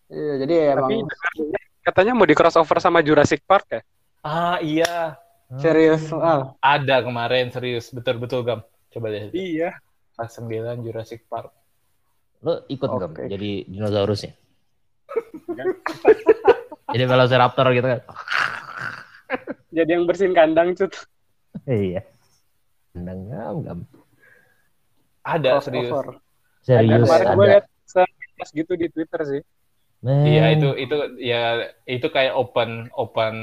Iya 0.06 0.32
jadi 0.38 0.54
emang 0.72 1.02
Tapi 1.02 1.54
katanya 1.82 2.12
mau 2.12 2.22
di 2.22 2.32
crossover 2.32 2.78
sama 2.78 2.98
Jurassic 3.00 3.42
Park 3.42 3.66
ya? 3.70 3.80
ah 4.20 4.58
iya 4.58 5.18
serius. 5.52 6.06
Ah, 6.12 6.54
ada 6.58 7.02
kemarin 7.02 7.50
serius 7.50 7.90
betul 7.90 8.16
betul 8.16 8.42
gam 8.42 8.62
coba 8.88 9.06
deh 9.08 9.30
Iya. 9.30 9.74
pas 10.12 10.30
9 10.30 10.46
Jurassic 10.80 11.26
Park 11.26 11.50
Lo 12.38 12.62
ikut 12.66 12.86
nggak 12.86 13.10
Oke. 13.12 13.22
jadi 13.28 13.66
dinosaurusnya? 13.66 14.34
jadi 16.94 17.04
velociraptor 17.08 17.66
gitu 17.72 17.86
kan? 17.88 18.00
Jadi 19.72 19.90
yang 19.90 20.04
bersihin 20.04 20.36
kandang 20.36 20.76
cut. 20.76 20.92
Iya. 21.64 22.04
Gam, 22.92 23.64
gam. 23.64 23.78
ada 25.22 25.62
serius. 25.64 25.88
Ada 25.88 26.20
Serius 26.62 27.10
kemarin 27.10 27.26
gue 27.34 27.46
ada. 27.46 27.52
liat 27.58 27.66
sekilas 27.86 28.50
gitu 28.54 28.72
di 28.78 28.86
Twitter 28.92 29.20
sih. 29.26 29.42
Iya 30.02 30.58
itu 30.58 30.68
itu 30.78 30.96
ya 31.22 31.70
itu 31.86 32.06
kayak 32.10 32.34
open 32.34 32.90
open 32.94 33.34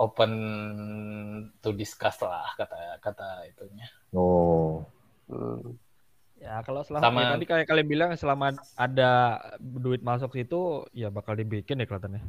open 0.00 0.32
to 1.60 1.72
discuss 1.76 2.20
lah 2.24 2.48
kata 2.56 3.00
kata 3.00 3.44
itunya. 3.48 3.86
Oh. 4.12 4.84
Ya 6.68 6.76
kalau 6.76 6.84
selama 6.84 7.04
Sama- 7.08 7.20
ya, 7.24 7.28
tadi 7.32 7.44
kayak 7.48 7.64
kalian 7.64 7.88
bilang 7.88 8.10
selama 8.20 8.46
ada 8.76 9.40
duit 9.56 10.04
masuk 10.04 10.36
situ 10.36 10.84
ya 10.92 11.08
bakal 11.08 11.32
dibikin 11.32 11.80
ya 11.80 11.88
kelihatannya. 11.88 12.20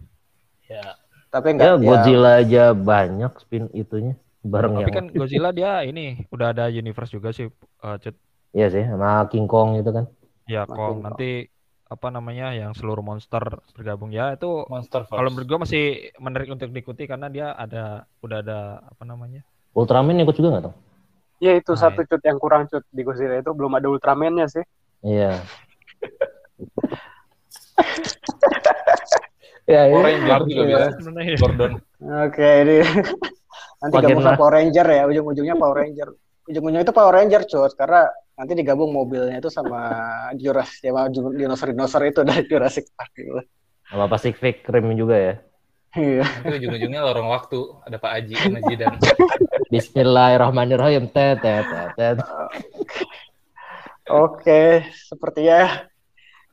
Ya 0.72 0.96
Tapi 1.28 1.60
Ya 1.60 1.76
enggak. 1.76 1.84
Godzilla 1.84 2.32
aja 2.40 2.64
banyak 2.72 3.32
spin 3.36 3.68
itunya 3.76 4.16
bareng 4.48 4.80
Tapi 4.80 4.82
yang 4.88 4.96
kan 4.96 5.06
Godzilla 5.12 5.52
dia 5.60 5.84
ini 5.84 6.24
udah 6.32 6.56
ada 6.56 6.72
universe 6.72 7.12
juga 7.12 7.36
sih 7.36 7.52
eh, 7.52 7.98
Cut. 8.00 8.16
Iya 8.56 8.68
sih 8.72 8.84
sama 8.88 9.28
King 9.28 9.44
Kong 9.52 9.76
itu 9.76 9.92
kan. 9.92 10.08
Ya 10.48 10.64
Makin 10.64 10.80
Kong 10.80 10.96
kok. 10.96 11.04
nanti 11.04 11.30
apa 11.92 12.08
namanya 12.08 12.56
yang 12.56 12.72
seluruh 12.72 13.04
monster 13.04 13.44
bergabung 13.76 14.16
ya 14.16 14.40
itu 14.40 14.48
Monster 14.72 15.04
kalau 15.04 15.28
menurut 15.36 15.48
gua 15.52 15.60
masih 15.68 16.16
menarik 16.22 16.48
untuk 16.48 16.72
diikuti 16.72 17.04
karena 17.12 17.28
dia 17.28 17.52
ada 17.52 18.08
udah 18.24 18.38
ada 18.40 18.88
apa 18.88 19.04
namanya 19.04 19.44
Ultraman 19.76 20.24
ikut 20.24 20.38
juga 20.40 20.48
nggak 20.56 20.64
tuh? 20.72 20.76
Ya 21.40 21.56
itu 21.56 21.72
Ah, 21.72 21.80
satu 21.88 22.04
cut 22.04 22.20
yang 22.24 22.36
kurang 22.36 22.68
cut 22.68 22.84
di 22.92 23.00
Godzilla 23.04 23.40
itu 23.40 23.52
belum 23.56 23.72
ada 23.80 23.88
Ultraman-nya 23.88 24.48
sih. 24.52 24.64
Iya. 25.04 25.40
ya, 29.72 29.88
Power 29.88 30.04
ya. 30.04 30.20
Ranger 30.20 30.42
juga 30.52 30.64
bisa. 30.68 30.92
sebenarnya 31.00 31.34
Gordon. 31.40 31.72
Oke 32.28 32.44
ini 32.68 32.84
nanti 33.80 33.96
Makin 33.96 34.12
gabung 34.12 34.24
sama. 34.28 34.36
Power 34.36 34.54
Ranger 34.60 34.88
ya 34.92 35.08
ujung-ujungnya 35.08 35.56
Power 35.56 35.80
Ranger. 35.80 36.12
Ujung-ujungnya 36.52 36.84
itu 36.84 36.92
Power 36.92 37.16
Ranger 37.16 37.48
cut 37.48 37.72
karena 37.80 38.04
nanti 38.36 38.52
digabung 38.56 38.92
mobilnya 38.92 39.40
itu 39.40 39.48
sama 39.52 39.80
Jurassic 40.36 40.92
sama 40.92 41.08
dinosaur-dinosaur 41.12 42.04
itu 42.08 42.24
dari 42.28 42.44
Jurassic 42.48 42.88
Park 42.96 43.12
gitu. 43.16 43.40
Sama 43.88 44.08
Pacific 44.12 44.68
Rim 44.68 44.92
juga 45.00 45.16
ya. 45.16 45.40
Iya. 45.90 46.22
Itu 46.46 46.54
ujung-ujungnya 46.54 47.02
lorong 47.02 47.34
waktu 47.34 47.58
ada 47.82 47.98
Pak 47.98 48.12
Aji 48.14 48.34
sama 48.38 48.60
Jidan. 48.70 48.94
Bismillahirrahmanirrahim. 49.74 51.10
Tet, 51.10 51.42
tet, 51.42 51.66
tet, 51.66 51.90
tet. 51.98 52.18
Oke, 54.06 54.86
sepertinya 54.96 55.90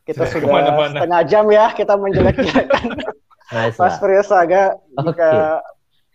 kita 0.05 0.25
Sudah 0.25 0.33
sudah 0.33 0.49
ke 0.49 0.55
mana-mana. 0.57 0.97
setengah 0.97 1.23
jam 1.25 1.45
ya 1.49 1.67
kita 1.73 1.95
menjelek-jelekan 1.97 2.85
Nice 3.47 3.77
Fast. 3.77 4.01
Furious 4.01 4.29
Saga. 4.29 4.73
Jika 4.97 5.61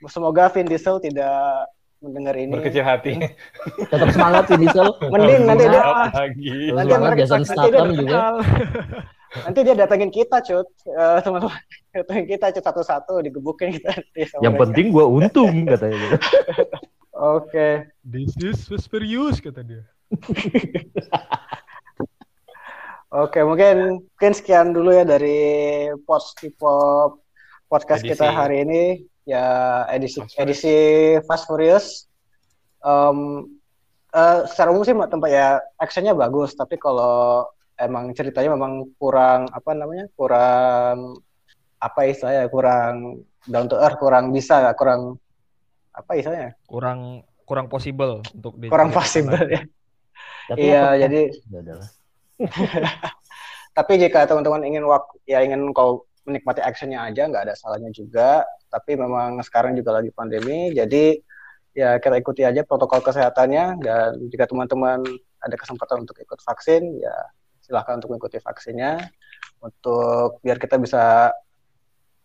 semoga 0.08 0.50
Vin 0.50 0.66
Diesel 0.66 0.98
tidak 0.98 1.70
mendengar 2.02 2.34
ini. 2.34 2.58
Berkecil 2.58 2.82
hati. 2.82 3.22
Tetap 3.86 4.10
semangat 4.10 4.50
Vin 4.50 4.66
Diesel. 4.66 4.88
Mending 5.10 5.46
nanti 5.46 5.66
dia 5.70 5.82
lagi. 6.10 6.50
Nanti 6.74 6.90
semangat 6.90 7.02
mereka- 7.06 7.20
Jason 7.22 7.38
nanti 7.38 7.54
Statham 7.54 7.88
dia- 7.88 8.00
juga. 8.02 8.18
Nanti 9.32 9.60
dia 9.64 9.76
datengin 9.76 10.12
kita, 10.12 10.44
cut. 10.44 10.68
Eh, 10.86 11.20
teman-teman, 11.24 11.56
datengin 11.96 12.26
kita 12.28 12.52
cut 12.52 12.64
satu-satu 12.68 13.24
digebukin 13.24 13.72
kita. 13.76 13.96
nanti 13.96 14.22
sama 14.28 14.44
Yang 14.44 14.54
mereka. 14.54 14.64
penting 14.68 14.86
gua 14.92 15.06
untung 15.08 15.54
katanya 15.68 15.98
gitu. 15.98 16.18
Oke. 17.38 17.68
This 18.02 18.34
is 18.42 18.66
Vesperius 18.68 19.40
kata 19.40 19.62
dia. 19.64 19.84
Oke, 23.12 23.44
mungkin 23.44 24.08
mungkin 24.08 24.32
sekian 24.32 24.72
dulu 24.72 24.96
ya 24.96 25.04
dari 25.04 25.92
Post 26.08 26.40
Pop 26.56 27.20
podcast 27.68 28.04
Edisi. 28.04 28.16
kita 28.16 28.28
hari 28.32 28.64
ini 28.64 28.84
ya 29.28 29.84
edisi 29.92 30.20
Fast 30.24 30.40
edisi 30.40 30.76
Fast 31.28 31.46
Furious. 31.48 32.08
Em, 32.82 33.52
eh, 34.16 34.40
secara 34.48 34.72
umum 34.72 34.88
sih 34.88 34.96
tempat 34.96 35.30
ya 35.30 35.60
actionnya 35.76 36.16
bagus, 36.16 36.56
tapi 36.56 36.80
kalau 36.80 37.44
emang 37.82 38.14
ceritanya 38.14 38.54
memang 38.54 38.94
kurang 39.02 39.50
apa 39.50 39.72
namanya 39.74 40.06
kurang 40.14 41.18
apa 41.82 42.02
istilahnya 42.06 42.46
kurang 42.54 43.26
down 43.50 43.66
to 43.66 43.74
earth, 43.74 43.98
kurang 43.98 44.30
bisa, 44.30 44.70
kurang 44.78 45.18
apa 45.92 46.12
istilahnya 46.14 46.54
Kurang 46.70 47.26
kurang 47.44 47.68
possible 47.68 48.22
untuk 48.32 48.54
di 48.62 48.70
kurang 48.70 48.94
possible 48.94 49.42
ya. 49.50 49.62
Tapi 50.48 50.62
Iya, 50.62 50.86
jadi 51.08 51.22
Ya. 51.50 51.78
Tapi 53.78 53.94
jika 54.02 54.28
teman-teman 54.28 54.68
ingin 54.68 54.84
waktu 54.84 55.16
ya 55.30 55.40
ingin 55.46 55.72
kau 55.72 56.04
menikmati 56.28 56.62
actionnya 56.62 57.08
aja 57.08 57.28
nggak 57.28 57.50
ada 57.50 57.56
salahnya 57.58 57.90
juga. 57.94 58.46
Tapi 58.72 58.96
memang 58.96 59.42
sekarang 59.44 59.76
juga 59.76 60.00
lagi 60.00 60.12
pandemi, 60.16 60.72
jadi 60.72 61.20
ya 61.72 62.00
kita 62.04 62.20
ikuti 62.20 62.44
aja 62.44 62.68
protokol 62.68 63.00
kesehatannya 63.00 63.80
dan 63.80 64.20
jika 64.28 64.48
teman-teman 64.48 65.00
ada 65.40 65.56
kesempatan 65.56 66.04
untuk 66.04 66.20
ikut 66.20 66.40
vaksin 66.44 67.00
ya 67.00 67.16
silahkan 67.72 68.04
untuk 68.04 68.12
mengikuti 68.12 68.44
vaksinnya 68.44 69.00
untuk 69.64 70.44
biar 70.44 70.60
kita 70.60 70.76
bisa 70.76 71.32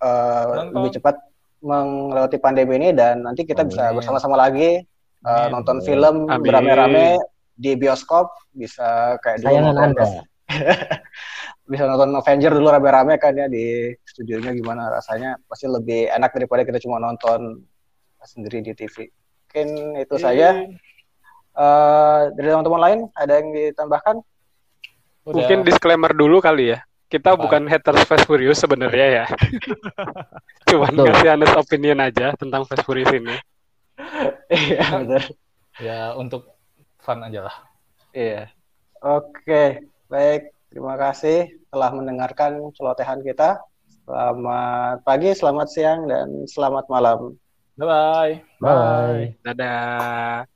Nonton. 0.03 0.75
lebih 0.75 0.91
cepat 0.99 1.17
melewati 1.63 2.37
pandemi 2.43 2.77
ini 2.83 2.91
dan 2.93 3.23
nanti 3.23 3.47
kita 3.47 3.63
bisa 3.63 3.89
Amin. 3.89 4.03
bersama-sama 4.03 4.37
lagi 4.37 4.83
Amin. 5.25 5.55
nonton 5.55 5.79
film 5.87 6.27
beramai-ramai 6.29 7.17
di 7.57 7.79
bioskop 7.79 8.35
bisa 8.53 9.17
kayak 9.25 9.41
dulu 9.41 9.49
Sayangan 9.49 9.73
nonton 9.73 9.89
Anda. 9.97 10.07
bisa 11.71 11.83
nonton 11.89 12.11
Avenger 12.13 12.53
dulu 12.53 12.69
rame-rame 12.71 13.15
kan 13.17 13.33
ya 13.35 13.49
di 13.49 13.91
studionya 14.05 14.53
gimana 14.53 14.93
rasanya 14.93 15.41
pasti 15.49 15.67
lebih 15.67 16.13
enak 16.13 16.31
daripada 16.37 16.63
kita 16.63 16.79
cuma 16.83 17.01
nonton 17.01 17.65
sendiri 18.27 18.61
di 18.61 18.75
TV. 18.75 19.07
Mungkin 19.11 19.69
itu 20.03 20.17
saja. 20.19 20.67
Eh, 21.57 22.23
dari 22.37 22.49
teman-teman 22.53 22.81
lain 22.85 22.99
ada 23.17 23.33
yang 23.41 23.49
ditambahkan? 23.49 24.21
Udah. 25.27 25.43
Mungkin 25.43 25.67
disclaimer 25.67 26.15
dulu 26.15 26.39
kali 26.39 26.79
ya. 26.79 26.79
Kita 27.07 27.35
Apa? 27.35 27.43
bukan 27.47 27.67
haters 27.67 28.03
Fast 28.07 28.27
Furious 28.27 28.63
sebenarnya 28.63 29.07
ya. 29.23 29.25
Cuman 30.71 30.95
Betul. 30.95 31.07
ngasih 31.11 31.29
honest 31.35 31.55
opinion 31.59 31.99
aja 32.03 32.35
tentang 32.39 32.63
Fast 32.67 32.87
Furious 32.87 33.11
ini. 33.11 33.35
Iya, 34.47 35.03
betul. 35.03 35.25
ya 35.83 36.01
untuk 36.15 36.53
fun 37.03 37.19
aja 37.27 37.51
lah. 37.51 37.57
Iya. 38.15 38.53
Oke, 39.03 39.83
baik. 40.07 40.53
Terima 40.71 40.95
kasih 41.01 41.51
telah 41.73 41.91
mendengarkan 41.91 42.71
celotehan 42.77 43.25
kita. 43.25 43.59
Selamat 44.07 45.03
pagi, 45.03 45.35
selamat 45.35 45.67
siang, 45.73 46.07
dan 46.07 46.47
selamat 46.47 46.87
malam. 46.87 47.35
Bye 47.75 47.87
bye. 47.89 48.35
Bye. 48.63 49.25
Dadah. 49.43 50.56